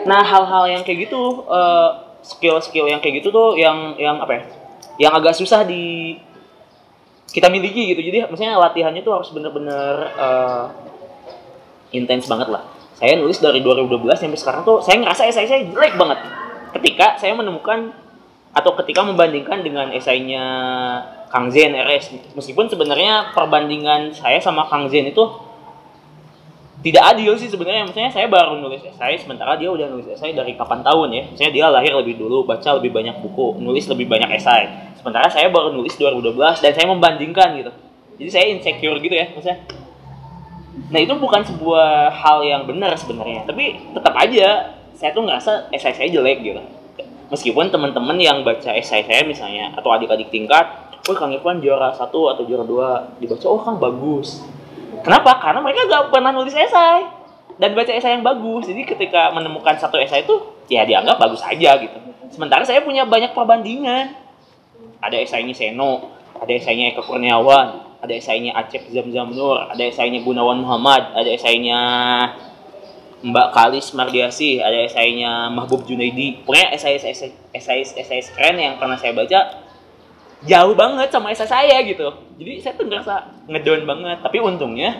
[0.04, 4.42] nah hal-hal yang kayak gitu eh, skill-skill yang kayak gitu tuh yang yang apa ya
[4.98, 6.16] yang agak susah di
[7.28, 8.00] kita miliki gitu.
[8.00, 10.64] Jadi maksudnya latihannya tuh harus bener-bener eh,
[11.96, 12.64] intens banget lah.
[12.98, 16.18] Saya nulis dari 2012 sampai sekarang tuh saya ngerasa esai saya jelek banget.
[16.76, 17.94] Ketika saya menemukan
[18.52, 20.44] atau ketika membandingkan dengan esainya
[21.28, 25.47] Kang Zen RS meskipun sebenarnya perbandingan saya sama Kang Zen itu
[26.78, 30.54] tidak adil sih sebenarnya maksudnya saya baru nulis esai sementara dia udah nulis esai dari
[30.54, 31.22] kapan tahun ya.
[31.34, 34.94] Maksudnya dia lahir lebih dulu baca lebih banyak buku nulis lebih banyak esai.
[34.94, 37.72] Sementara saya baru nulis 2012 dan saya membandingkan gitu.
[38.22, 39.58] Jadi saya insecure gitu ya maksudnya.
[40.94, 45.90] Nah itu bukan sebuah hal yang benar sebenarnya tapi tetap aja saya tuh ngerasa esai
[45.98, 46.62] saya jelek gitu.
[47.34, 50.62] Meskipun teman-teman yang baca esai saya misalnya atau adik-adik tingkat
[51.10, 54.46] oh Kang Irfan juara satu atau juara dua dibaca oh Kang bagus
[55.04, 55.38] kenapa?
[55.42, 57.06] Karena mereka gak pernah nulis esai.
[57.58, 58.70] Dan baca esai yang bagus.
[58.70, 60.34] Jadi ketika menemukan satu esai itu
[60.70, 61.98] ya dianggap bagus aja gitu.
[62.30, 64.14] Sementara saya punya banyak perbandingan.
[64.98, 70.62] Ada esainya Seno ada esainya Eka Kurniawan ada esainya Acep Zamzam Nur ada esainya Gunawan
[70.62, 71.80] Muhammad ada esainya
[73.18, 76.38] Mbak Kalis Mardiasi, ada esainya Mahbub Junaidi.
[76.46, 79.66] Pokoknya esai-esai esai esai keren yang pernah saya baca
[80.46, 82.14] jauh banget sama esai saya gitu.
[82.38, 83.14] Jadi saya tuh ngerasa
[83.50, 84.18] ngedown banget.
[84.22, 84.90] Tapi untungnya,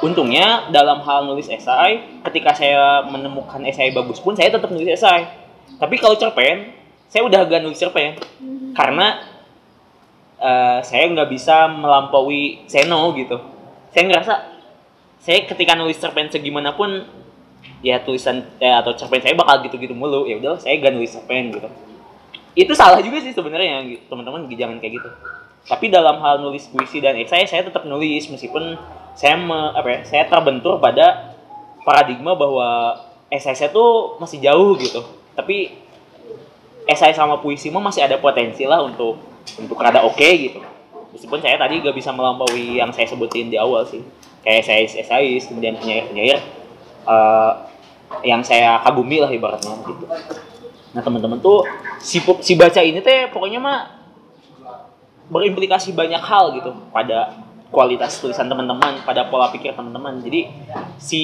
[0.00, 5.28] untungnya dalam hal nulis esai, ketika saya menemukan esai bagus pun saya tetap nulis esai.
[5.76, 6.72] Tapi kalau cerpen,
[7.08, 8.20] saya udah gak nulis cerpen
[8.72, 9.20] karena
[10.40, 13.36] uh, saya nggak bisa melampaui Seno gitu.
[13.92, 14.34] Saya ngerasa
[15.18, 17.04] saya ketika nulis cerpen segimanapun
[17.82, 21.50] ya tulisan eh, atau cerpen saya bakal gitu-gitu mulu ya udah saya gak nulis cerpen
[21.54, 21.68] gitu
[22.58, 25.10] itu salah juga sih sebenarnya teman-teman jangan kayak gitu.
[25.68, 28.74] Tapi dalam hal nulis puisi dan esai saya tetap nulis meskipun
[29.14, 31.38] saya me, apa ya, saya terbentur pada
[31.86, 32.98] paradigma bahwa
[33.30, 35.06] esai saya tuh masih jauh gitu.
[35.38, 35.70] Tapi
[36.90, 39.22] esai sama puisi mah masih ada potensi lah untuk
[39.54, 40.58] untuk rada oke okay, gitu.
[41.14, 44.02] Meskipun saya tadi gak bisa melampaui yang saya sebutin di awal sih.
[44.42, 46.38] Kayak saya esais kemudian penyair penyair
[47.06, 47.70] uh,
[48.26, 50.06] yang saya kagumi lah ibaratnya gitu
[50.96, 51.68] nah teman-teman tuh
[52.00, 53.78] si si baca ini teh pokoknya mah
[55.28, 60.48] berimplikasi banyak hal gitu pada kualitas tulisan teman-teman pada pola pikir teman-teman jadi
[60.96, 61.22] si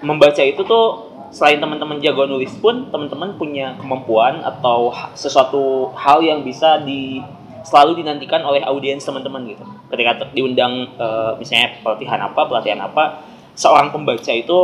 [0.00, 6.46] membaca itu tuh selain teman-teman jago nulis pun teman-teman punya kemampuan atau sesuatu hal yang
[6.46, 7.18] bisa di
[7.66, 9.64] selalu dinantikan oleh audiens teman-teman gitu.
[9.90, 13.24] Ketika diundang uh, misalnya pelatihan apa, pelatihan apa,
[13.58, 14.58] seorang pembaca itu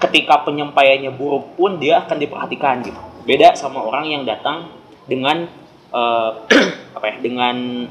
[0.00, 2.98] ketika penyampaiannya buruk pun dia akan diperhatikan gitu.
[3.24, 4.68] Beda sama orang yang datang
[5.08, 5.48] dengan
[5.92, 6.44] uh,
[6.96, 7.88] apa ya, dengan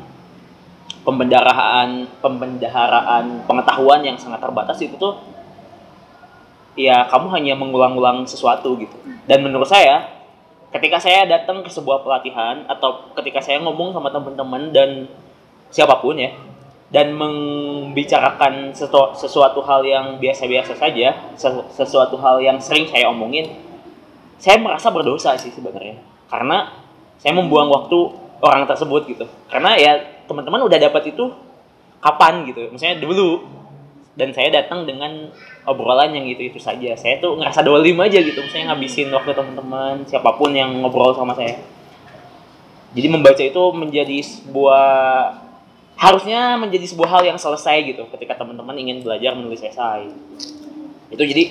[1.03, 5.19] pembendaharaan pembendaharaan pengetahuan yang sangat terbatas itu tuh
[6.79, 8.95] ya kamu hanya mengulang-ulang sesuatu gitu.
[9.25, 10.09] Dan menurut saya
[10.73, 15.05] ketika saya datang ke sebuah pelatihan atau ketika saya ngomong sama teman-teman dan
[15.69, 16.33] siapa pun ya
[16.93, 21.33] dan membicarakan sesuatu, sesuatu hal yang biasa-biasa saja,
[21.73, 23.49] sesuatu hal yang sering saya omongin,
[24.37, 25.99] saya merasa berdosa sih sebenarnya.
[26.29, 26.71] Karena
[27.19, 27.97] saya membuang waktu
[28.43, 29.25] orang tersebut gitu.
[29.47, 31.31] Karena ya teman-teman udah dapat itu
[32.03, 32.69] kapan gitu.
[32.71, 33.53] Misalnya dulu
[34.13, 35.33] dan saya datang dengan
[35.65, 40.05] obrolan yang itu itu saja saya tuh ngerasa dolim aja gitu saya ngabisin waktu teman-teman
[40.05, 41.57] siapa pun yang ngobrol sama saya
[42.93, 44.85] jadi membaca itu menjadi sebuah
[45.97, 50.13] harusnya menjadi sebuah hal yang selesai gitu ketika teman-teman ingin belajar menulis esai
[51.09, 51.43] itu jadi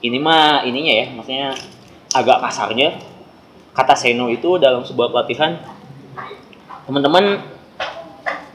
[0.00, 1.48] ini mah ininya ya maksudnya
[2.16, 2.96] agak kasarnya
[3.76, 5.60] kata seno itu dalam sebuah pelatihan
[6.88, 7.38] teman-teman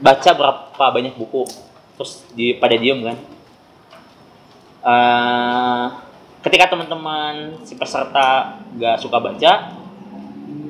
[0.02, 1.46] baca berapa banyak buku
[1.94, 3.16] terus di pada diem kan.
[4.84, 5.86] Uh,
[6.44, 9.72] ketika teman-teman si peserta gak suka baca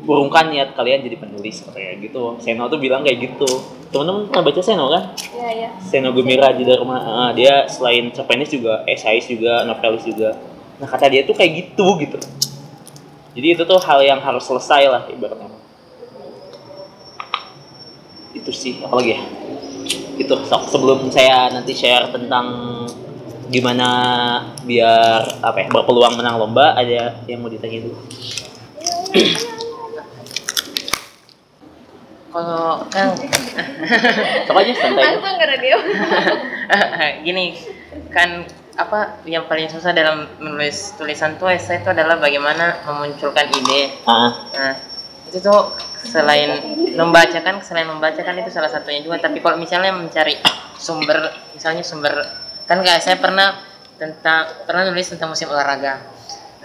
[0.07, 2.39] burungkan niat kalian jadi penulis kayak gitu.
[2.39, 3.49] Seno tuh bilang kayak gitu.
[3.91, 5.03] Teman-teman pernah baca Seno kan?
[5.35, 5.69] Iya iya.
[5.83, 10.37] Seno Gumira di Dharma uh, dia selain cerpenis juga esais juga novelis juga.
[10.79, 12.21] Nah kata dia tuh kayak gitu gitu
[13.35, 15.51] jadi itu tuh hal yang harus selesai lah ibaratnya.
[18.31, 19.21] Itu sih apa lagi ya?
[20.15, 22.47] Itu sebelum saya nanti share tentang
[23.51, 23.89] gimana
[24.63, 27.99] biar apa ya berpeluang menang lomba ada yang mau ditanya dulu.
[32.35, 33.15] Kalau kan
[34.47, 34.73] sok aja?
[34.79, 35.77] Santai Aku nggak radio.
[37.27, 37.59] gini
[38.11, 43.95] kan apa yang paling susah dalam menulis tulisan tuh esai itu adalah bagaimana memunculkan ide.
[44.07, 44.51] Ah.
[44.51, 44.75] Nah
[45.31, 49.23] itu tuh selain membacakan selain membacakan itu salah satunya juga.
[49.23, 50.35] Tapi kalau misalnya mencari
[50.75, 52.19] sumber misalnya sumber
[52.67, 53.63] kan kayak saya pernah
[53.95, 56.03] tentang pernah nulis tentang musim olahraga.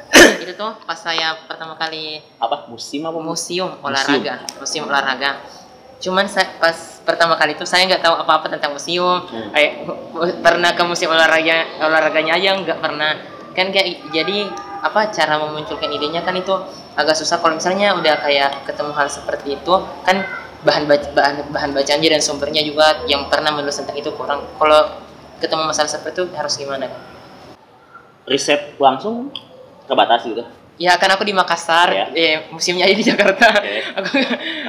[0.42, 2.66] Itu tuh pas saya pertama kali apa?
[2.66, 3.22] Musim apa?
[3.22, 5.38] museum olahraga museum olahraga
[6.00, 9.24] cuman saya pas pertama kali itu saya nggak tahu apa apa tentang museum.
[9.28, 9.52] Hmm.
[9.52, 9.72] kayak
[10.40, 13.20] pernah ke museum olahraga olahraganya aja nggak pernah.
[13.54, 14.48] Kan kayak jadi
[14.80, 16.56] apa cara memunculkan idenya kan itu
[16.96, 17.44] agak susah.
[17.44, 19.74] Kalau misalnya udah kayak ketemu hal seperti itu
[20.08, 20.24] kan
[20.64, 24.48] bahan bahan bahan bacaannya dan sumbernya juga yang pernah menulis tentang itu kurang.
[24.56, 25.04] Kalau
[25.40, 26.88] ketemu masalah seperti itu harus gimana
[28.30, 29.34] riset langsung
[29.90, 30.46] terbatas gitu
[30.80, 32.06] ya kan aku di Makassar Iya.
[32.14, 33.84] eh, musimnya aja di Jakarta Oke.
[33.94, 34.10] aku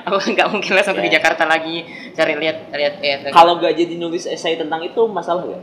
[0.04, 1.14] aku nggak mungkin langsung ke Iya.
[1.16, 5.62] Jakarta lagi cari lihat lihat eh, kalau gak jadi nulis esai tentang itu masalah gak?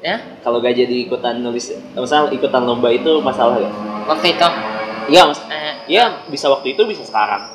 [0.00, 3.74] ya kalau gak jadi ikutan nulis misal ikutan lomba itu masalah gak?
[4.06, 4.48] waktu itu
[5.08, 7.46] iya mas eh, ya bisa waktu itu bisa sekarang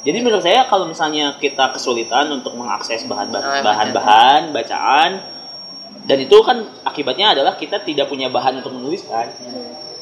[0.00, 5.22] jadi menurut saya kalau misalnya kita kesulitan untuk mengakses bahan Ah, bahan-bahan bacaan
[6.02, 9.28] dan itu kan akibatnya adalah kita tidak punya bahan untuk menulis kan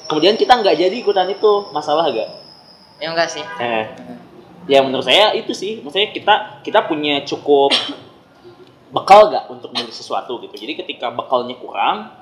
[0.09, 2.31] kemudian kita nggak jadi ikutan itu masalah gak?
[2.99, 3.85] ya enggak sih Eh,
[4.69, 6.35] ya menurut saya itu sih, maksudnya kita
[6.67, 7.73] kita punya cukup
[8.93, 10.55] bekal gak untuk menulis sesuatu gitu.
[10.57, 12.13] Jadi ketika bekalnya kurang,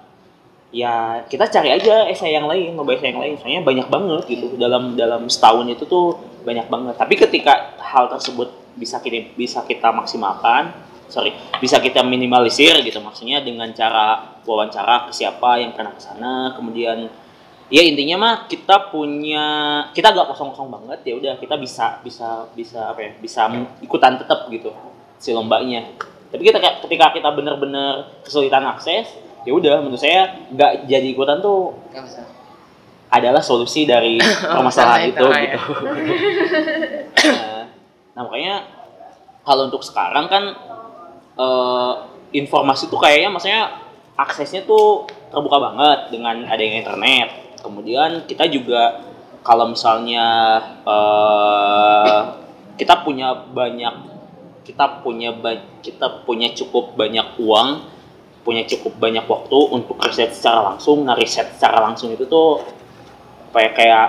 [0.74, 3.34] ya kita cari aja esai yang lain, esai yang lain.
[3.38, 6.94] Soalnya banyak banget gitu dalam dalam setahun itu tuh banyak banget.
[6.98, 10.74] Tapi ketika hal tersebut bisa kita bisa kita maksimalkan,
[11.10, 16.54] sorry, bisa kita minimalisir gitu maksudnya dengan cara wawancara ke siapa yang pernah ke sana,
[16.54, 17.10] kemudian
[17.66, 19.46] ya intinya mah kita punya
[19.90, 23.50] kita gak kosong-kosong banget ya udah kita bisa bisa bisa apa ya bisa
[23.82, 24.70] ikutan tetap gitu
[25.18, 25.82] si lombanya.
[26.30, 29.08] Tapi kita ketika kita bener-bener kesulitan akses
[29.46, 31.74] ya udah menurut saya nggak jadi ikutan tuh
[33.06, 35.40] adalah solusi dari Masalah permasalahan itu itu, ya.
[35.54, 35.72] gitu.
[37.30, 37.62] Nah,
[38.12, 38.54] nah makanya
[39.46, 40.44] kalau untuk sekarang kan
[41.38, 41.92] eh,
[42.34, 43.62] informasi tuh kayaknya maksudnya
[44.18, 49.02] aksesnya tuh terbuka banget dengan adanya internet kemudian kita juga
[49.42, 50.26] kalau misalnya
[50.86, 52.20] eh,
[52.78, 53.94] kita punya banyak
[54.66, 55.30] kita punya
[55.82, 57.68] kita punya cukup banyak uang
[58.46, 61.02] punya cukup banyak waktu untuk riset secara langsung.
[61.02, 62.62] Nah riset secara langsung itu tuh
[63.50, 64.06] kayak kayak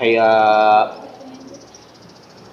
[0.00, 0.96] kayak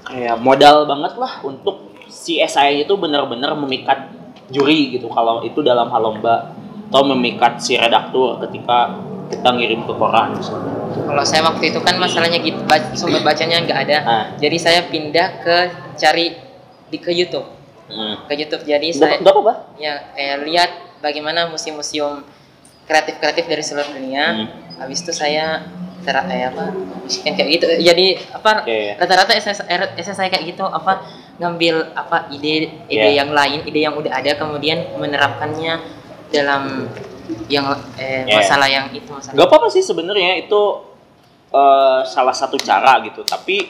[0.04, 4.12] kayak modal banget lah untuk si SI itu benar-benar memikat
[4.52, 6.52] juri gitu kalau itu dalam hal lomba
[6.90, 8.98] atau memikat si redaktur ketika
[9.30, 10.74] kita ngirim ke koran misalnya.
[11.06, 12.60] kalau saya waktu itu kan masalahnya gitu
[12.94, 15.58] sumber bacanya nggak ada Nah, jadi saya pindah ke
[15.96, 16.34] cari
[16.88, 17.46] di ke YouTube
[17.88, 18.26] hmm.
[18.26, 19.54] ke YouTube jadi saya nggak apa-apa.
[19.78, 20.70] ya kayak lihat
[21.00, 22.26] bagaimana museum-museum
[22.84, 24.48] kreatif-kreatif dari seluruh dunia Hmm.
[24.82, 25.62] habis itu saya
[26.00, 26.72] tera eh, apa
[27.06, 28.64] kan kayak gitu jadi apa
[28.96, 31.04] rata-rata SS, er- SS saya kayak gitu apa
[31.38, 33.20] ngambil apa ide ide Iya.
[33.20, 35.76] yang lain ide yang udah ada kemudian menerapkannya
[36.30, 36.88] dalam
[37.48, 37.66] yang
[37.96, 38.36] eh, Iya.
[38.42, 40.62] masalah yang itu masalah Gak apa-apa sih sebenarnya itu
[41.50, 43.22] eh, salah satu cara gitu.
[43.24, 43.66] Tapi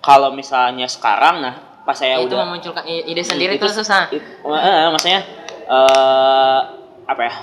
[0.00, 4.22] kalau misalnya sekarang, nah pas saya itu udah memunculkan ide sendiri Itu- itu, susah It-
[4.44, 5.20] eh, maksudnya
[5.66, 6.60] eh
[7.04, 7.34] apa ya?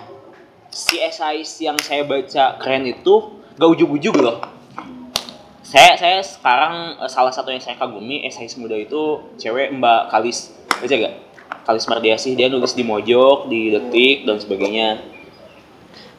[0.73, 3.13] Si SI yang saya baca keren itu
[3.53, 4.41] gak ujug-ujug loh.
[5.61, 10.49] Saya saya sekarang eh, salah satu yang saya kagumi SI semuda itu cewek Mbak Kalis.
[10.81, 11.13] Baca gak?
[11.63, 15.12] Kalis Mardiasih dia nulis di Mojok, di Detik dan sebagainya.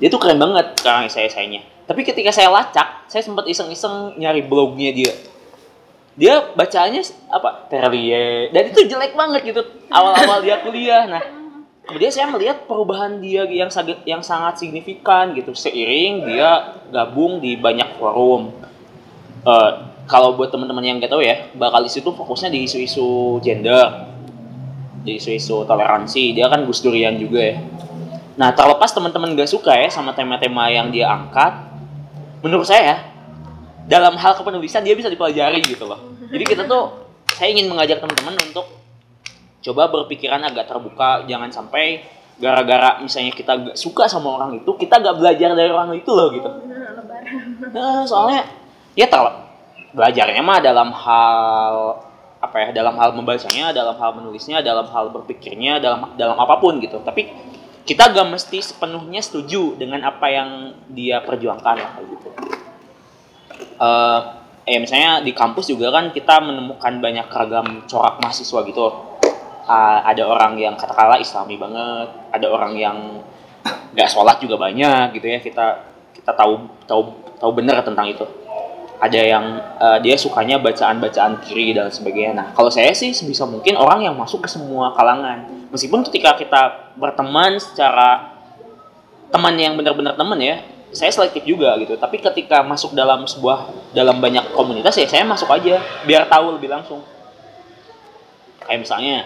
[0.03, 1.63] Dia tuh keren banget sekarang esai-esainya.
[1.85, 5.13] Tapi ketika saya lacak, saya sempat iseng-iseng nyari blognya dia.
[6.15, 9.63] Dia bacanya apa Terlie dan itu jelek banget gitu.
[9.91, 11.25] Awal-awal dia kuliah nah.
[11.85, 15.53] Kemudian saya melihat perubahan dia yang sangat yang sangat signifikan gitu.
[15.53, 18.55] Seiring dia gabung di banyak forum.
[19.45, 19.71] Eh,
[20.09, 24.07] kalau buat teman-teman yang nggak tahu ya Bakalis itu fokusnya di isu-isu gender.
[25.05, 26.33] Di isu-isu toleransi.
[26.33, 27.59] Dia kan Gus Durian juga ya
[28.35, 31.55] nah terlepas teman-teman gak suka ya sama tema-tema yang dia angkat
[32.43, 33.15] menurut saya
[33.85, 36.01] dalam hal kepenulisan dia bisa dipelajari gitu loh.
[36.33, 37.05] Jadi kita tuh
[37.37, 38.67] saya ingin mengajak teman-teman untuk
[39.65, 42.05] coba berpikiran agak terbuka, jangan sampai
[42.37, 46.29] gara-gara misalnya kita gak suka sama orang itu, kita gak belajar dari orang itu loh
[46.33, 46.51] gitu.
[47.73, 48.45] Nah, soalnya
[48.99, 49.21] ya ter
[49.95, 51.75] belajarnya mah dalam hal
[52.43, 56.77] apa ya, dalam hal membacanya, dalam hal menulisnya, dalam hal berpikirnya, dalam dalam apa pun
[56.83, 57.01] gitu.
[57.01, 57.31] Tapi
[57.85, 60.51] kita gak mesti sepenuhnya setuju dengan apa yang
[60.89, 62.29] dia perjuangkan lah gitu
[63.81, 64.21] eh
[64.65, 68.87] eh misalnya di kampus juga kan kita menemukan banyak ragam corak mahasiswa gitu.
[69.65, 72.97] Ah, ada orang yang katakanlah islami banget, ada orang yang
[73.97, 75.39] nggak sholat juga banyak gitu ya.
[75.41, 75.67] Kita
[76.17, 77.01] kita tahu tahu
[77.41, 78.25] tahu benar tentang itu.
[79.03, 79.45] Ada yang
[79.79, 82.33] eh, dia sukanya bacaan-bacaan kiri dan sebagainya.
[82.35, 85.45] Nah, kalau saya sih sebisa mungkin orang yang masuk ke semua kalangan.
[85.75, 88.39] Meskipun ketika kita berteman secara
[89.35, 90.63] teman yang benar-benar teman ya,
[90.95, 91.99] saya selektif juga gitu.
[91.99, 96.71] Tapi ketika masuk dalam sebuah dalam banyak komunitas ya saya masuk aja biar tahu lebih
[96.71, 97.03] langsung.
[98.63, 99.17] Kayak misalnya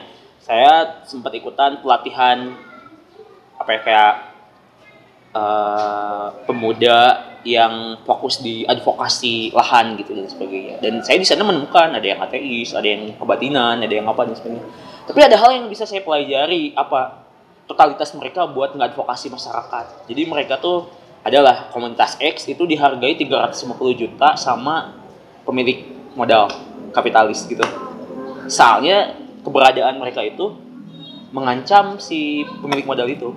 [0.41, 2.57] saya sempat ikutan pelatihan
[3.61, 4.15] apa ya kayak
[5.35, 10.83] eh, pemuda yang fokus di advokasi lahan gitu dan sebagainya.
[10.83, 14.35] Dan saya di sana menemukan ada yang ateis, ada yang kebatinan, ada yang apa dan
[14.37, 14.67] sebagainya.
[15.09, 17.29] Tapi ada hal yang bisa saya pelajari apa
[17.69, 20.89] totalitas mereka buat ngadvokasi masyarakat jadi mereka tuh
[21.21, 24.97] adalah komunitas X itu dihargai 350 juta sama
[25.45, 25.85] pemilik
[26.17, 26.49] modal
[26.97, 27.63] kapitalis gitu
[28.49, 29.13] soalnya
[29.45, 30.57] keberadaan mereka itu
[31.31, 33.35] mengancam si pemilik modal itu.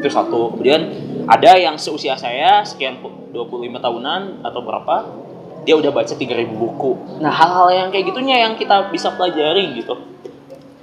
[0.00, 0.56] Itu satu.
[0.56, 0.80] Kemudian
[1.28, 4.96] ada yang seusia saya sekian 25 tahunan atau berapa
[5.64, 7.20] dia udah baca 3000 buku.
[7.20, 9.94] Nah hal-hal yang kayak gitunya yang kita bisa pelajari gitu.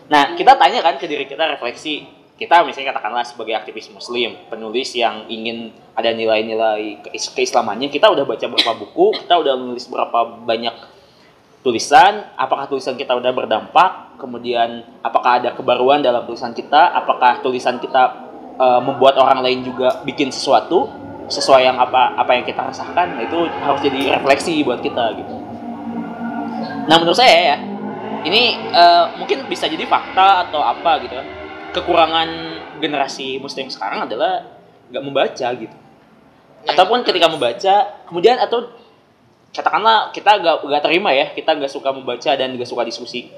[0.07, 2.05] Nah kita tanya kan ke diri kita refleksi.
[2.37, 8.21] Kita misalnya katakanlah sebagai aktivis muslim penulis yang ingin ada nilai-nilai keis- keislamannya kita udah
[8.21, 10.96] baca berapa buku kita udah menulis berapa banyak
[11.67, 14.15] tulisan apakah tulisan kita udah berdampak?
[14.15, 16.95] Kemudian apakah ada kebaruan dalam tulisan kita?
[16.95, 18.23] Apakah tulisan kita
[18.55, 20.87] eh, membuat orang lain juga bikin sesuatu?
[21.27, 23.19] Sesuai yang apa apa yang kita rasakan?
[23.19, 25.35] Nah, itu harus jadi refleksi buat kita gitu.
[26.87, 27.57] Nah menurut saya ya
[28.23, 31.27] ini eh, mungkin bisa jadi fakta atau apa gitu kan.
[31.75, 32.29] Kekurangan
[32.79, 34.39] generasi muslim sekarang adalah
[34.87, 35.75] nggak membaca gitu.
[36.63, 37.75] Ataupun ketika membaca
[38.07, 38.71] kemudian atau
[39.57, 43.33] katakanlah kita gak, gak terima ya kita gak suka membaca dan gak suka diskusi.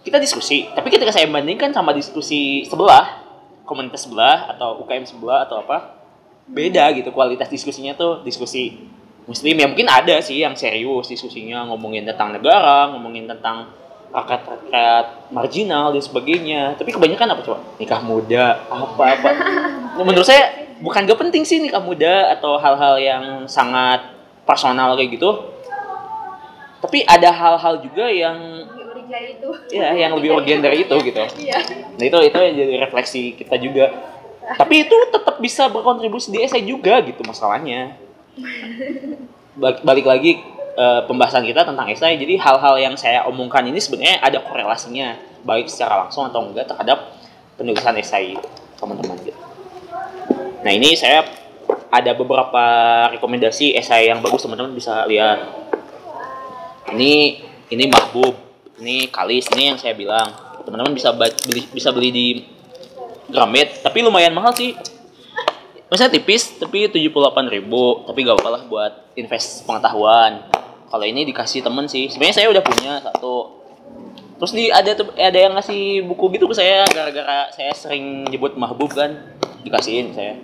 [0.00, 3.20] Kita diskusi tapi ketika saya bandingkan sama diskusi sebelah
[3.68, 6.00] komunitas sebelah atau UKM sebelah atau apa
[6.48, 8.88] beda gitu kualitas diskusinya tuh diskusi
[9.28, 9.54] muslim.
[9.54, 13.70] Ya mungkin ada sih yang serius diskusinya ngomongin tentang negara ngomongin tentang
[14.12, 16.62] rakyat-rakyat marginal dan sebagainya.
[16.76, 17.58] Tapi kebanyakan apa coba?
[17.80, 19.30] Nikah muda apa apa?
[20.08, 24.02] Menurut saya bukan gak penting sih nikah muda atau hal-hal yang sangat
[24.52, 25.30] personal kayak gitu.
[26.84, 28.68] Tapi ada hal-hal juga yang
[29.12, 29.50] itu.
[29.72, 31.20] ya yang lebih urgent dari itu gitu.
[31.40, 31.60] Iya.
[32.00, 33.88] nah itu itu yang jadi refleksi kita juga.
[34.56, 37.96] Tapi itu tetap bisa berkontribusi di essay juga gitu masalahnya.
[39.60, 40.40] Balik, lagi
[40.76, 42.16] eh, pembahasan kita tentang essay.
[42.16, 47.16] Jadi hal-hal yang saya omongkan ini sebenarnya ada korelasinya baik secara langsung atau enggak terhadap
[47.56, 48.36] penulisan essay
[48.80, 49.16] teman-teman.
[49.20, 49.52] Gitu
[50.62, 51.26] nah ini saya
[51.92, 52.64] ada beberapa
[53.12, 55.44] rekomendasi essay yang bagus teman-teman bisa lihat.
[56.96, 57.12] Ini
[57.68, 58.32] ini mahbub
[58.80, 60.32] ini kalis ini yang saya bilang.
[60.64, 62.26] Teman-teman bisa beli bisa beli di
[63.28, 64.72] Gramet tapi lumayan mahal sih.
[65.92, 70.48] Maksudnya tipis tapi 78.000 ribu tapi gak apa lah buat invest pengetahuan.
[70.88, 73.60] Kalau ini dikasih temen sih sebenarnya saya udah punya satu.
[74.40, 78.90] Terus di ada ada yang ngasih buku gitu ke saya gara-gara saya sering nyebut mahbub
[78.96, 80.34] kan dikasihin saya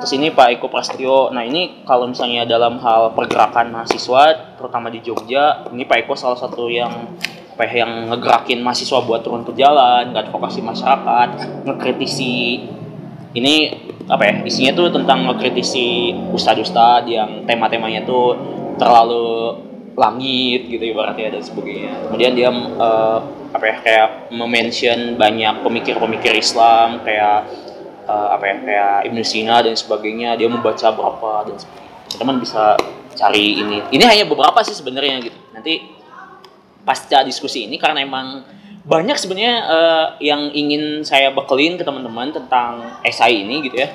[0.00, 5.00] terus ini Pak Eko Prastio nah ini kalau misalnya dalam hal pergerakan mahasiswa terutama di
[5.00, 7.16] Jogja ini Pak Eko salah satu yang
[7.56, 11.28] apa ya, yang ngegerakin mahasiswa buat turun ke jalan ngadvokasi masyarakat
[11.64, 12.36] ngekritisi
[13.36, 13.54] ini
[14.06, 18.36] apa ya isinya tuh tentang ngekritisi ustadz-ustadz yang tema-temanya tuh
[18.76, 19.56] terlalu
[19.96, 22.06] langit gitu ibaratnya dan sebagainya.
[22.06, 23.18] Kemudian dia eh,
[23.56, 27.48] apa ya kayak mention banyak pemikir-pemikir Islam kayak
[28.06, 31.84] eh, apa ya kayak Ibnu Sina dan sebagainya dia membaca berapa dan sebagainya
[32.16, 32.78] teman bisa
[33.18, 35.96] cari ini ini hanya beberapa sih sebenarnya gitu nanti
[36.86, 38.46] pasca diskusi ini karena emang
[38.86, 43.90] banyak sebenarnya eh, yang ingin saya bekelin ke teman-teman tentang esai ini gitu ya.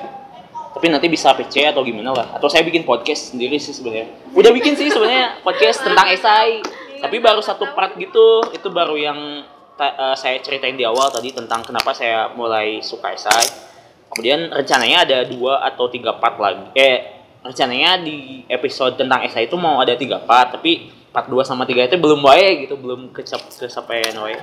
[0.72, 2.26] Tapi nanti bisa PC atau gimana lah.
[2.36, 4.12] Atau saya bikin podcast sendiri sih sebenarnya.
[4.36, 6.60] Udah bikin sih sebenarnya podcast tentang esai.
[7.00, 8.44] Tapi baru satu part gitu.
[8.52, 9.48] Itu baru yang
[9.80, 13.71] eh, saya ceritain di awal tadi tentang kenapa saya mulai suka esai.
[14.12, 16.68] Kemudian rencananya ada dua atau tiga part lagi.
[16.76, 21.68] Eh rencananya di episode tentang esai itu mau ada tiga part, tapi part 2 sama
[21.68, 24.38] 3 itu belum wae gitu, belum kecap kesampaian wae.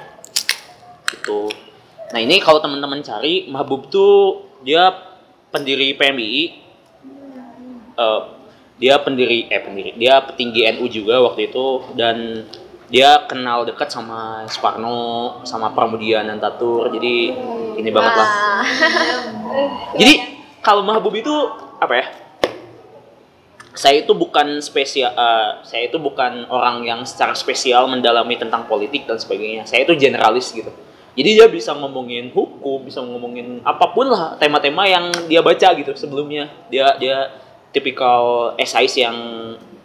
[1.10, 1.50] Gitu.
[2.14, 4.94] Nah, ini kalau teman-teman cari Mahbub tuh dia
[5.50, 6.68] pendiri PMI.
[8.00, 8.22] eh,
[8.80, 12.48] dia pendiri eh pendiri, dia petinggi NU juga waktu itu dan
[12.90, 16.90] dia kenal dekat sama Soekarno, sama Pramudia Nantatur.
[16.90, 17.32] Jadi
[17.78, 18.30] ini banget lah.
[19.94, 20.14] Jadi
[20.66, 21.34] kalau Mahbub itu
[21.78, 22.06] apa ya?
[23.78, 29.08] Saya itu bukan spesial, eh, saya itu bukan orang yang secara spesial mendalami tentang politik
[29.08, 29.64] dan sebagainya.
[29.70, 30.68] Saya itu generalis gitu.
[31.16, 35.94] Jadi dia bisa ngomongin hukum, bisa ngomongin apa pun lah tema-tema yang dia baca gitu
[35.96, 36.50] sebelumnya.
[36.68, 37.32] Dia dia
[37.70, 39.16] tipikal esais yang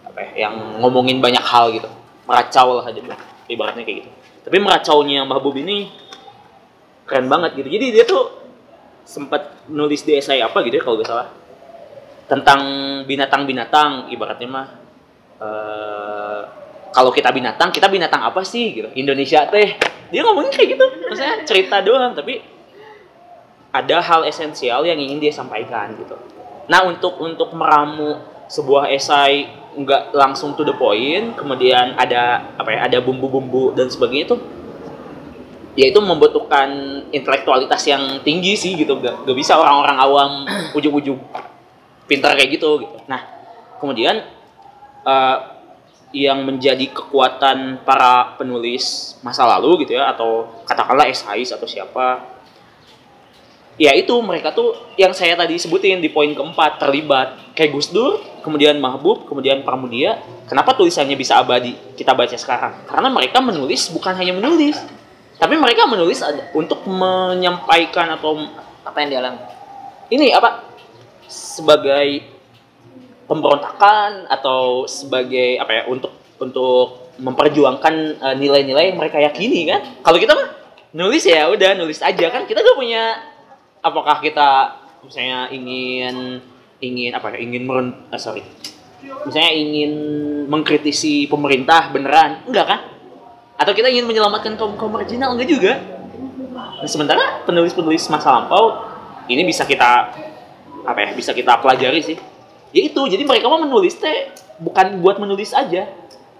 [0.02, 1.90] apa ya, yang ngomongin banyak hal gitu.
[2.24, 3.00] Meracau lah aja
[3.48, 4.10] ibaratnya kayak gitu.
[4.44, 5.88] Tapi meracaunya Mahbub ini
[7.04, 7.68] keren banget gitu.
[7.68, 8.44] Jadi dia tuh
[9.04, 11.28] sempat nulis di esai apa gitu ya kalau gak salah.
[12.24, 12.60] Tentang
[13.04, 14.66] binatang-binatang ibaratnya mah
[15.40, 16.42] eh,
[16.94, 18.88] kalau kita binatang kita binatang apa sih gitu?
[18.96, 19.76] Indonesia teh.
[20.08, 20.84] Dia ngomongin kayak gitu.
[21.08, 22.40] Maksudnya cerita doang tapi
[23.74, 26.14] ada hal esensial yang ingin dia sampaikan gitu.
[26.70, 32.80] Nah untuk untuk meramu sebuah esai nggak langsung to the point kemudian ada apa ya
[32.86, 34.36] ada bumbu-bumbu dan sebagainya itu
[35.74, 36.70] ya itu membutuhkan
[37.10, 38.98] intelektualitas yang tinggi sih gitu.
[39.02, 40.32] Gak, gak bisa orang-orang awam
[40.78, 41.18] ujung-ujung
[42.06, 42.96] pintar kayak gitu gitu.
[43.10, 43.20] Nah
[43.82, 44.22] kemudian
[45.04, 45.38] eh,
[46.14, 52.22] yang menjadi kekuatan para penulis masa lalu gitu ya atau katakanlah esais atau siapa
[53.74, 57.34] ya itu mereka tuh yang saya tadi sebutin di poin keempat terlibat.
[57.58, 61.74] Kayak Gus Dur kemudian Mahbub kemudian Pramudia kenapa tulisannya bisa abadi?
[61.96, 62.84] Kita baca sekarang.
[62.84, 64.78] Karena mereka menulis bukan hanya menulis
[65.34, 66.22] tapi mereka menulis
[66.54, 68.38] untuk menyampaikan atau
[68.86, 69.40] apa yang dialami.
[70.14, 70.62] Ini apa?
[71.26, 72.22] Sebagai
[73.26, 79.80] pemberontakan atau sebagai apa ya untuk untuk memperjuangkan eh, nilai-nilai yang mereka yakini kan?
[80.06, 80.48] Kalau kita mah
[80.94, 82.46] nulis ya udah nulis aja kan?
[82.46, 83.18] Kita gak punya
[83.82, 86.40] apakah kita misalnya ingin
[86.82, 88.42] ingin apa ya ingin meren eh, sorry.
[89.28, 89.92] Misalnya ingin
[90.48, 92.80] mengkritisi pemerintah beneran enggak kan
[93.54, 95.72] atau kita ingin menyelamatkan kaum kaum marginal enggak juga?
[96.54, 98.80] Nah, sementara penulis-penulis masa lampau
[99.30, 100.14] ini bisa kita
[100.84, 102.18] apa ya bisa kita pelajari sih.
[102.74, 105.86] Ya itu jadi mereka mah menulis teh bukan buat menulis aja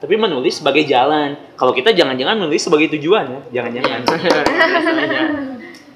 [0.05, 1.39] tapi menulis sebagai jalan.
[1.57, 4.01] Kalau kita jangan-jangan menulis sebagai tujuan ya jangan-jangan.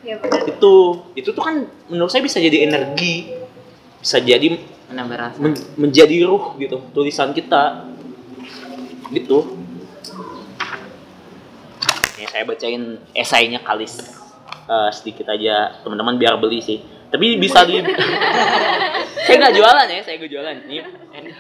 [0.01, 0.17] Ya
[0.49, 0.75] itu
[1.13, 3.29] itu tuh kan menurut saya bisa jadi energi
[3.99, 4.57] bisa jadi
[4.89, 5.39] menambah rasa.
[5.39, 7.85] men- menjadi ruh gitu tulisan kita.
[9.09, 9.39] Gitu.
[12.17, 13.99] Ya saya bacain esainya Kalis.
[14.69, 16.79] Eh, sedikit aja teman-teman biar beli sih.
[17.09, 17.81] Tapi bisa di
[19.25, 20.57] saya nggak jualan ya saya nggak jualan.
[20.69, 20.83] Nih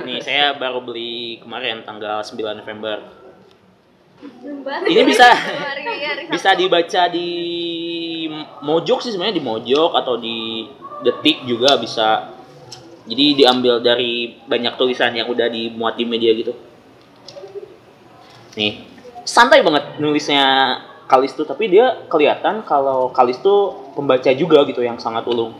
[0.01, 3.05] nih saya baru beli kemarin tanggal 9 November.
[4.89, 5.37] Ini bisa-
[6.35, 7.29] bisa dibaca di
[8.65, 10.67] Mojok sih sebenarnya di Mojok atau di
[10.99, 12.38] Detik juga bisa
[13.09, 16.53] jadi diambil dari banyak tulisan yang udah dimuat di media gitu.
[18.55, 18.85] Nih
[19.25, 20.45] santai banget nulisnya
[21.09, 25.57] Kalis tuh tapi dia kelihatan kalau Kalis tuh pembaca juga gitu yang sangat ulung.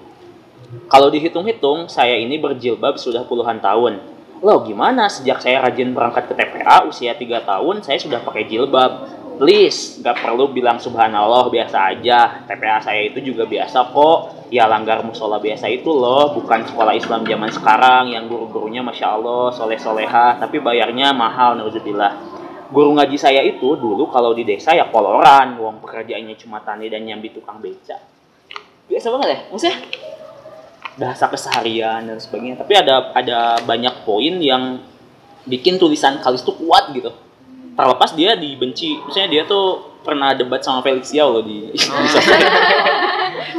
[0.93, 4.05] Kalau dihitung-hitung saya ini berjilbab sudah puluhan tahun.
[4.45, 5.09] Loh gimana?
[5.09, 10.19] Sejak saya rajin berangkat ke TPA usia 3 tahun saya sudah pakai jilbab please nggak
[10.19, 12.45] perlu bilang subhanallah biasa aja.
[12.45, 14.51] TPA saya itu juga biasa kok.
[14.51, 19.55] Ya langgar musola biasa itu loh bukan sekolah Islam zaman sekarang yang guru-gurunya masya Allah
[19.55, 22.37] soleh soleha tapi bayarnya mahal nauzubillah.
[22.69, 27.07] Guru ngaji saya itu dulu kalau di desa ya koloran uang pekerjaannya cuma tani dan
[27.07, 27.97] nyambi tukang beca.
[28.91, 29.79] Biasa banget ya maksudnya
[30.99, 34.83] bahasa keseharian dan sebagainya tapi ada ada banyak poin yang
[35.47, 37.15] bikin tulisan Kalis tuh kuat gitu
[37.79, 38.99] terlepas dia dibenci.
[39.07, 42.43] Misalnya dia tuh pernah debat sama Felix Yao loh di, di sosmed.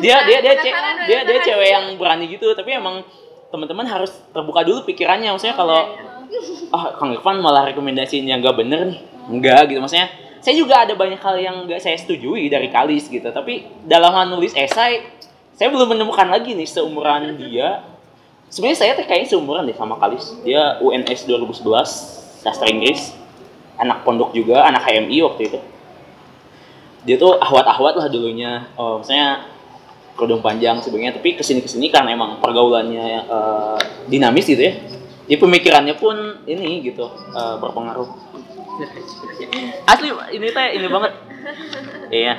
[0.04, 0.76] dia dia dia ce-
[1.08, 3.00] dia dia cewek yang berani gitu tapi emang
[3.48, 5.32] teman-teman harus terbuka dulu pikirannya.
[5.32, 5.96] Maksudnya kalau
[6.76, 9.00] ah Kang Irfan malah rekomendasiin yang gak bener nih.
[9.32, 9.80] Enggak gitu.
[9.80, 10.12] Maksudnya
[10.44, 13.24] saya juga ada banyak hal yang gak saya setujui dari Kalis gitu.
[13.32, 15.00] Tapi dalam hal nulis esai
[15.56, 17.88] saya belum menemukan lagi nih seumuran dia.
[18.52, 20.36] Sebenarnya saya kayaknya seumuran deh sama Kalis.
[20.44, 23.19] Dia UNS 2011 sastra Inggris
[23.80, 25.60] anak pondok juga anak HMI waktu itu.
[27.08, 28.68] Dia tuh ahwat-ahwat lah dulunya.
[28.76, 29.48] Oh, misalnya
[30.20, 31.16] kerudung panjang sebagainya.
[31.16, 33.80] Tapi ke sini ke sini karena emang pergaulannya eh,
[34.12, 34.76] dinamis gitu ya
[35.30, 37.06] jadi pemikirannya pun ini gitu
[37.38, 38.10] eh, berpengaruh.
[39.86, 41.14] Asli ini teh ini banget.
[42.10, 42.34] Iya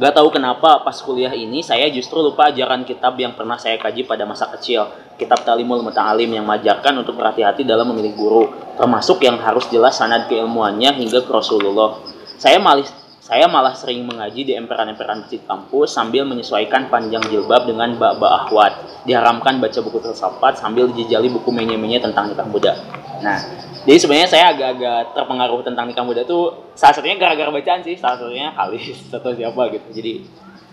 [0.00, 4.08] Gak tahu kenapa pas kuliah ini saya justru lupa ajaran kitab yang pernah saya kaji
[4.08, 4.88] pada masa kecil.
[5.20, 8.42] Kitab Talimul Muta'alim yang mengajarkan untuk berhati-hati dalam memilih guru,
[8.80, 12.00] termasuk yang harus jelas sanad keilmuannya hingga ke Rasulullah.
[12.40, 12.88] Saya malah
[13.22, 18.72] saya malah sering mengaji di emperan-emperan masjid kampus sambil menyesuaikan panjang jilbab dengan bak-bak ahwat.
[19.06, 22.74] Diharamkan baca buku filsafat sambil dijejali buku menye-menye tentang nikah muda.
[23.22, 23.38] Nah,
[23.82, 28.14] jadi sebenarnya saya agak-agak terpengaruh tentang nikah muda tuh salah satunya gara-gara bacaan sih, salah
[28.14, 29.88] satunya Kalis atau siapa gitu.
[29.90, 30.12] Jadi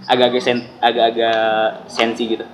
[0.05, 2.45] agak-agak sen, agak-agak sensi gitu.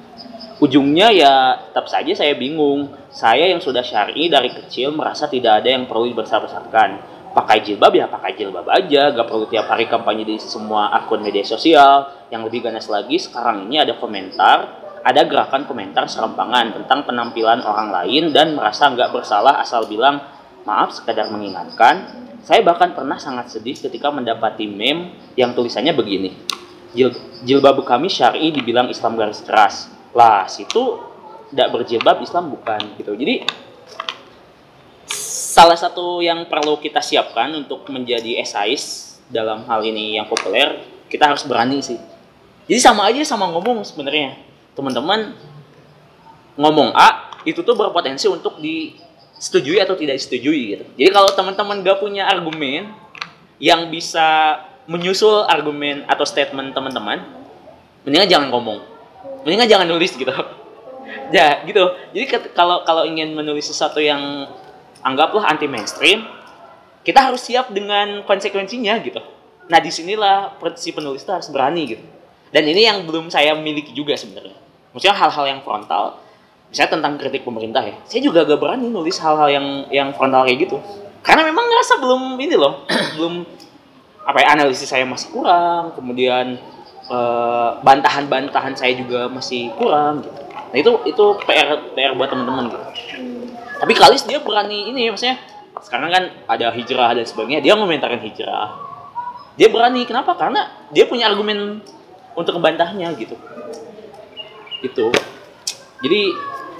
[0.63, 2.87] Ujungnya ya tetap saja saya bingung.
[3.11, 7.15] Saya yang sudah syar'i dari kecil merasa tidak ada yang perlu dibesar-besarkan.
[7.35, 11.43] Pakai jilbab ya pakai jilbab aja, gak perlu tiap hari kampanye di semua akun media
[11.43, 12.07] sosial.
[12.31, 17.91] Yang lebih ganas lagi sekarang ini ada komentar, ada gerakan komentar serampangan tentang penampilan orang
[17.91, 20.17] lain dan merasa nggak bersalah asal bilang
[20.65, 22.25] maaf sekadar mengingatkan.
[22.45, 26.37] Saya bahkan pernah sangat sedih ketika mendapati meme yang tulisannya begini.
[26.93, 29.89] Jil, jilbab kami syar'i dibilang Islam garis keras.
[30.13, 31.01] Lah, situ
[31.49, 33.17] tidak berjilbab Islam bukan gitu.
[33.17, 33.45] Jadi
[35.55, 41.31] salah satu yang perlu kita siapkan untuk menjadi esais dalam hal ini yang populer, kita
[41.31, 41.97] harus berani sih.
[42.65, 44.37] Jadi sama aja sama ngomong sebenarnya.
[44.75, 45.33] Teman-teman
[46.59, 48.97] ngomong A itu tuh berpotensi untuk di
[49.35, 50.85] setujui atau tidak setujui gitu.
[50.95, 52.91] Jadi kalau teman-teman gak punya argumen
[53.59, 57.23] yang bisa menyusul argumen atau statement teman-teman,
[58.05, 58.79] mendingan jangan ngomong.
[59.43, 60.31] Mendingan jangan nulis gitu.
[61.35, 61.83] ya, gitu.
[62.13, 64.47] Jadi kalau kalau ingin menulis sesuatu yang
[65.01, 66.25] anggaplah anti mainstream,
[67.05, 69.21] kita harus siap dengan konsekuensinya gitu.
[69.65, 72.05] Nah, di sinilah si penulis itu harus berani gitu.
[72.53, 74.55] Dan ini yang belum saya miliki juga sebenarnya.
[74.93, 76.21] Maksudnya hal-hal yang frontal,
[76.69, 80.69] misalnya tentang kritik pemerintah ya, saya juga gak berani nulis hal-hal yang yang frontal kayak
[80.69, 80.77] gitu.
[81.25, 82.85] Karena memang ngerasa belum ini loh,
[83.17, 83.45] belum
[84.25, 86.57] apa ya analisis saya masih kurang, kemudian
[87.09, 90.41] eh, bantahan-bantahan saya juga masih kurang gitu.
[90.75, 92.85] Nah itu itu PR PR buat teman-teman gitu.
[93.75, 95.37] Tapi Kalis dia berani ini maksudnya
[95.83, 98.73] sekarang kan ada hijrah dan sebagainya, dia ngomentarin hijrah.
[99.55, 100.35] Dia berani kenapa?
[100.35, 101.79] Karena dia punya argumen
[102.35, 103.35] untuk membantahnya gitu.
[104.83, 105.11] Itu.
[106.03, 106.35] Jadi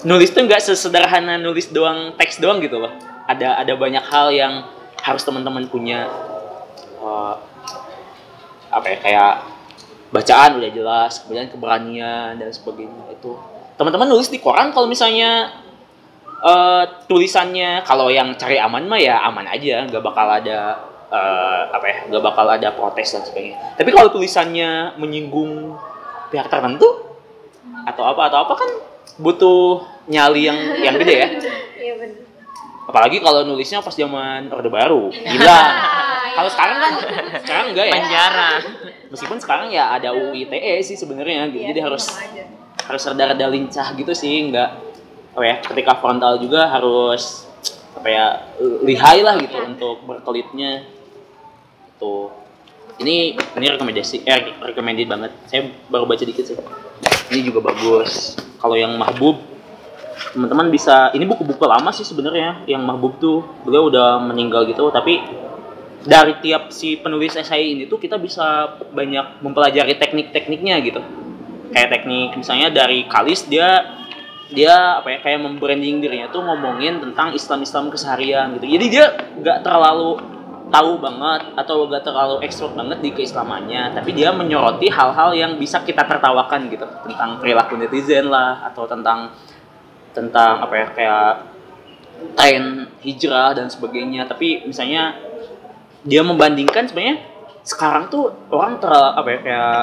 [0.06, 2.92] nulis tuh nggak sesederhana nulis doang teks doang gitu loh.
[3.26, 4.54] Ada ada banyak hal yang
[5.02, 6.10] harus teman-teman punya
[7.00, 7.36] eh,
[8.74, 9.34] apa ya kayak
[10.12, 13.36] bacaan udah jelas, kemudian keberanian dan sebagainya itu.
[13.76, 15.52] Teman-teman nulis di koran kalau misalnya
[16.44, 21.86] eh, tulisannya kalau yang cari aman mah ya aman aja, nggak bakal ada eh, apa
[21.88, 23.80] ya, nggak bakal ada protes dan sebagainya.
[23.80, 25.74] Tapi kalau tulisannya menyinggung
[26.30, 27.06] pihak tertentu
[27.86, 28.70] atau apa atau apa kan
[29.18, 31.30] butuh nyali yang yang gede ya.
[31.86, 32.26] Iya benar.
[32.90, 35.14] Apalagi kalau nulisnya pas zaman Orde Baru.
[35.14, 35.62] Gila.
[36.38, 36.94] kalau sekarang kan
[37.46, 37.94] sekarang enggak ya.
[37.94, 38.52] penjara
[39.14, 41.62] Meskipun sekarang ya ada UU ITE sih sebenarnya gitu.
[41.62, 42.04] Iya, Jadi harus
[42.86, 44.82] harus rada-rada lincah gitu sih, enggak
[45.36, 47.44] apa ya, ketika frontal juga harus
[47.92, 48.26] apa ya,
[48.88, 50.88] lihai lah gitu untuk berkelitnya.
[52.00, 52.32] Tuh.
[52.96, 55.32] Ini ini rekomendasi eh recommended banget.
[55.52, 56.58] Saya baru baca dikit sih.
[57.32, 58.40] Ini juga bagus.
[58.62, 59.56] Kalau yang Mahbub
[60.36, 65.20] teman-teman bisa ini buku-buku lama sih sebenarnya yang Mahbub tuh beliau udah meninggal gitu tapi
[66.06, 71.02] dari tiap si penulis esai ini tuh kita bisa banyak mempelajari teknik-tekniknya gitu
[71.74, 73.84] kayak teknik misalnya dari Kalis dia
[74.54, 79.06] dia apa ya kayak membranding dirinya tuh ngomongin tentang Islam-Islam keseharian gitu jadi dia
[79.42, 80.22] nggak terlalu
[80.74, 85.82] tahu banget atau gak terlalu ekstrovert banget di keislamannya tapi dia menyoroti hal-hal yang bisa
[85.86, 86.86] kita tertawakan gitu.
[87.06, 89.34] Tentang perilaku netizen lah atau tentang
[90.16, 91.32] tentang apa ya kayak
[92.34, 92.64] tren
[93.04, 94.26] hijrah dan sebagainya.
[94.26, 95.14] Tapi misalnya
[96.06, 97.22] dia membandingkan sebenarnya
[97.66, 99.80] sekarang tuh orang ter apa ya kayak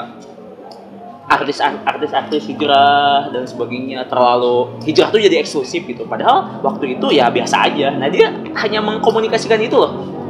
[1.23, 6.03] artis artis artis hijrah dan sebagainya terlalu hijrah tuh jadi eksklusif gitu.
[6.03, 7.95] Padahal waktu itu ya biasa aja.
[7.95, 10.22] Nah dia hanya mengkomunikasikan itu loh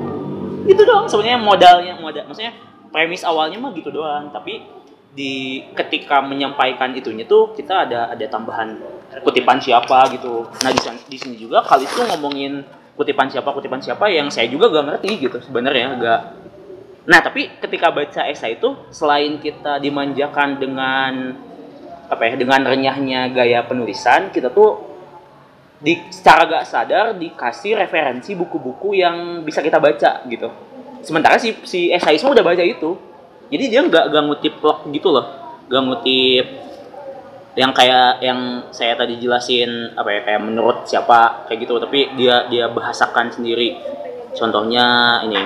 [0.68, 1.06] itu doang.
[1.10, 2.54] Sebenarnya modalnya modal maksudnya
[2.90, 4.32] premis awalnya mah gitu doang.
[4.32, 4.64] Tapi
[5.14, 8.80] di ketika menyampaikan itunya tuh kita ada ada tambahan
[9.22, 10.50] kutipan siapa gitu.
[10.66, 14.70] Nah di, di sini juga kali itu ngomongin kutipan siapa kutipan siapa yang saya juga
[14.70, 16.22] gak ngerti gitu sebenarnya gak
[17.04, 21.36] nah tapi ketika baca esai itu selain kita dimanjakan dengan
[22.08, 24.93] apa ya dengan renyahnya gaya penulisan kita tuh
[25.84, 30.48] di secara gak sadar dikasih referensi buku-buku yang bisa kita baca gitu.
[31.04, 32.96] Sementara si si esai semua udah baca itu.
[33.52, 35.28] Jadi dia nggak nggak ngutip plot gitu loh.
[35.68, 36.46] Nggak ngutip
[37.54, 41.76] yang kayak yang saya tadi jelasin apa ya kayak menurut siapa kayak gitu.
[41.84, 43.76] Tapi dia dia bahasakan sendiri.
[44.40, 45.44] Contohnya ini.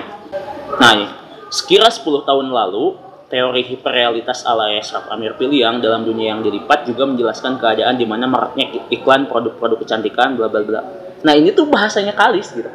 [0.78, 1.08] Nah ini.
[1.50, 7.04] Sekira 10 tahun lalu teori hiperrealitas ala Esraf Amir Piliang dalam dunia yang dilipat juga
[7.08, 10.82] menjelaskan keadaan di mana maraknya iklan produk-produk kecantikan bla bla bla.
[11.28, 12.72] Nah ini tuh bahasanya kalis gitu.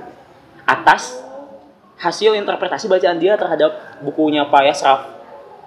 [0.69, 1.17] Atas
[1.97, 5.13] hasil interpretasi bacaan dia terhadap bukunya Pak Esraf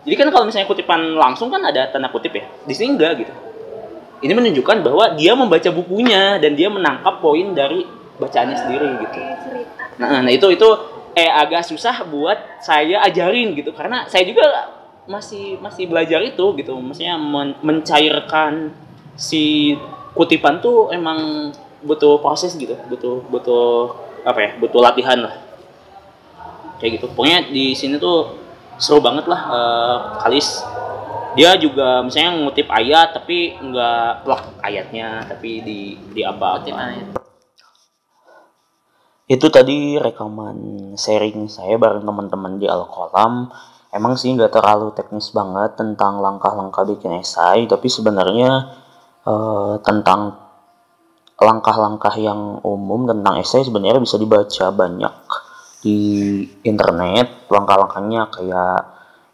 [0.05, 2.45] jadi kan kalau misalnya kutipan langsung kan ada tanda kutip ya?
[2.61, 3.33] Di sini enggak gitu.
[4.21, 7.83] Ini menunjukkan bahwa dia membaca bukunya dan dia menangkap poin dari
[8.21, 9.19] bacaannya sendiri gitu.
[9.97, 10.69] Nah, nah itu itu
[11.17, 13.73] eh agak susah buat saya ajarin gitu.
[13.73, 14.74] Karena saya juga
[15.05, 16.73] masih masih belajar itu gitu.
[16.77, 18.73] Maksudnya men- mencairkan
[19.15, 19.73] si
[20.17, 21.51] kutipan tuh emang
[21.85, 23.93] butuh proses gitu, butuh butuh
[24.25, 24.51] apa ya?
[24.57, 25.35] Butuh latihan lah.
[26.81, 27.05] Kayak gitu.
[27.13, 28.35] Pokoknya di sini tuh
[28.81, 30.61] seru banget lah eh, Kalis.
[31.35, 37.07] Dia juga misalnya ngutip ayat tapi nggak plak ayatnya tapi di di apa Kutip ayat.
[39.25, 43.51] itu tadi rekaman sharing saya bareng teman-teman di Alkolam
[43.95, 48.51] emang sih nggak terlalu teknis banget tentang langkah-langkah bikin esai tapi sebenarnya
[49.23, 50.45] eh, tentang
[51.35, 55.15] langkah-langkah yang umum tentang esai sebenarnya bisa dibaca banyak
[55.83, 55.99] di
[56.63, 57.47] internet.
[57.51, 58.79] Langkah-langkahnya kayak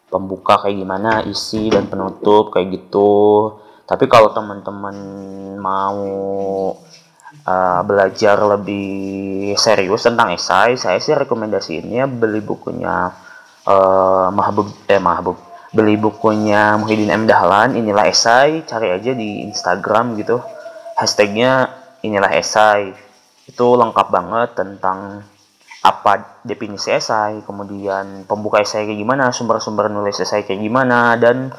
[0.09, 3.53] pembuka kayak gimana isi dan penutup kayak gitu.
[3.85, 4.97] Tapi kalau teman-teman
[5.61, 6.01] mau
[7.45, 13.13] uh, belajar lebih serius tentang esai, saya sih rekomendasiinnya beli bukunya
[13.67, 15.37] uh, Mahbub eh Mahbub.
[15.71, 17.23] Beli bukunya Muhyiddin M.
[17.27, 18.67] Dahlan inilah esai.
[18.67, 20.43] Cari aja di Instagram gitu.
[20.99, 21.71] Hashtagnya
[22.03, 22.91] inilah esai.
[23.47, 25.23] Itu lengkap banget tentang
[25.81, 31.49] apa definisi esai kemudian pembuka esai kayak gimana sumber-sumber nulis esai kayak gimana dan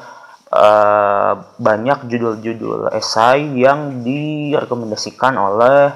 [0.47, 5.91] uh, banyak judul-judul esai yang direkomendasikan oleh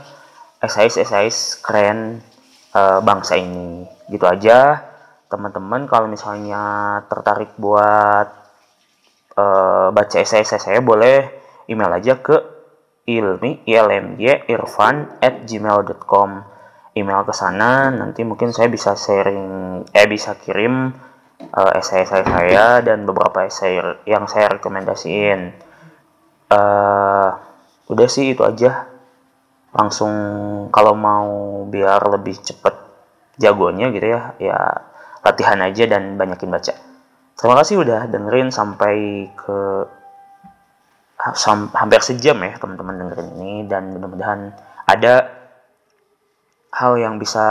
[0.59, 2.19] esais-esais keren
[2.73, 3.85] uh, bangsa ini.
[4.11, 4.86] Gitu aja
[5.27, 8.27] teman-teman kalau misalnya tertarik buat
[9.35, 11.27] uh, baca esai-esai saya boleh
[11.67, 12.35] email aja ke
[13.07, 16.29] ilmi ilmy irfan at gmail.com
[16.95, 20.91] email ke sana nanti mungkin saya bisa sharing eh bisa kirim
[21.53, 23.77] uh, esai-esai saya dan beberapa esai
[24.09, 25.53] yang saya rekomendasiin.
[26.47, 27.29] Uh,
[27.91, 28.89] udah sih itu aja.
[29.75, 30.13] Langsung
[30.73, 31.29] kalau mau
[31.69, 32.73] biar lebih cepet
[33.37, 34.57] jagonya gitu ya ya
[35.27, 36.73] latihan aja dan banyakin baca.
[37.37, 39.59] Terima kasih udah dengerin sampai ke
[41.75, 44.55] hampir sejam ya teman-teman dengerin ini dan mudah-mudahan
[44.87, 45.27] ada
[46.71, 47.43] hal yang bisa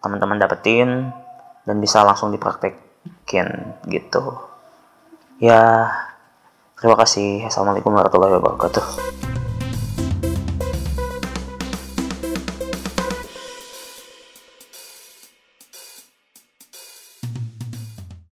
[0.00, 1.12] teman-teman dapetin
[1.68, 4.40] dan bisa langsung dipraktekin gitu.
[5.40, 5.90] Ya,
[6.80, 7.44] terima kasih.
[7.44, 9.29] Assalamualaikum warahmatullahi wabarakatuh.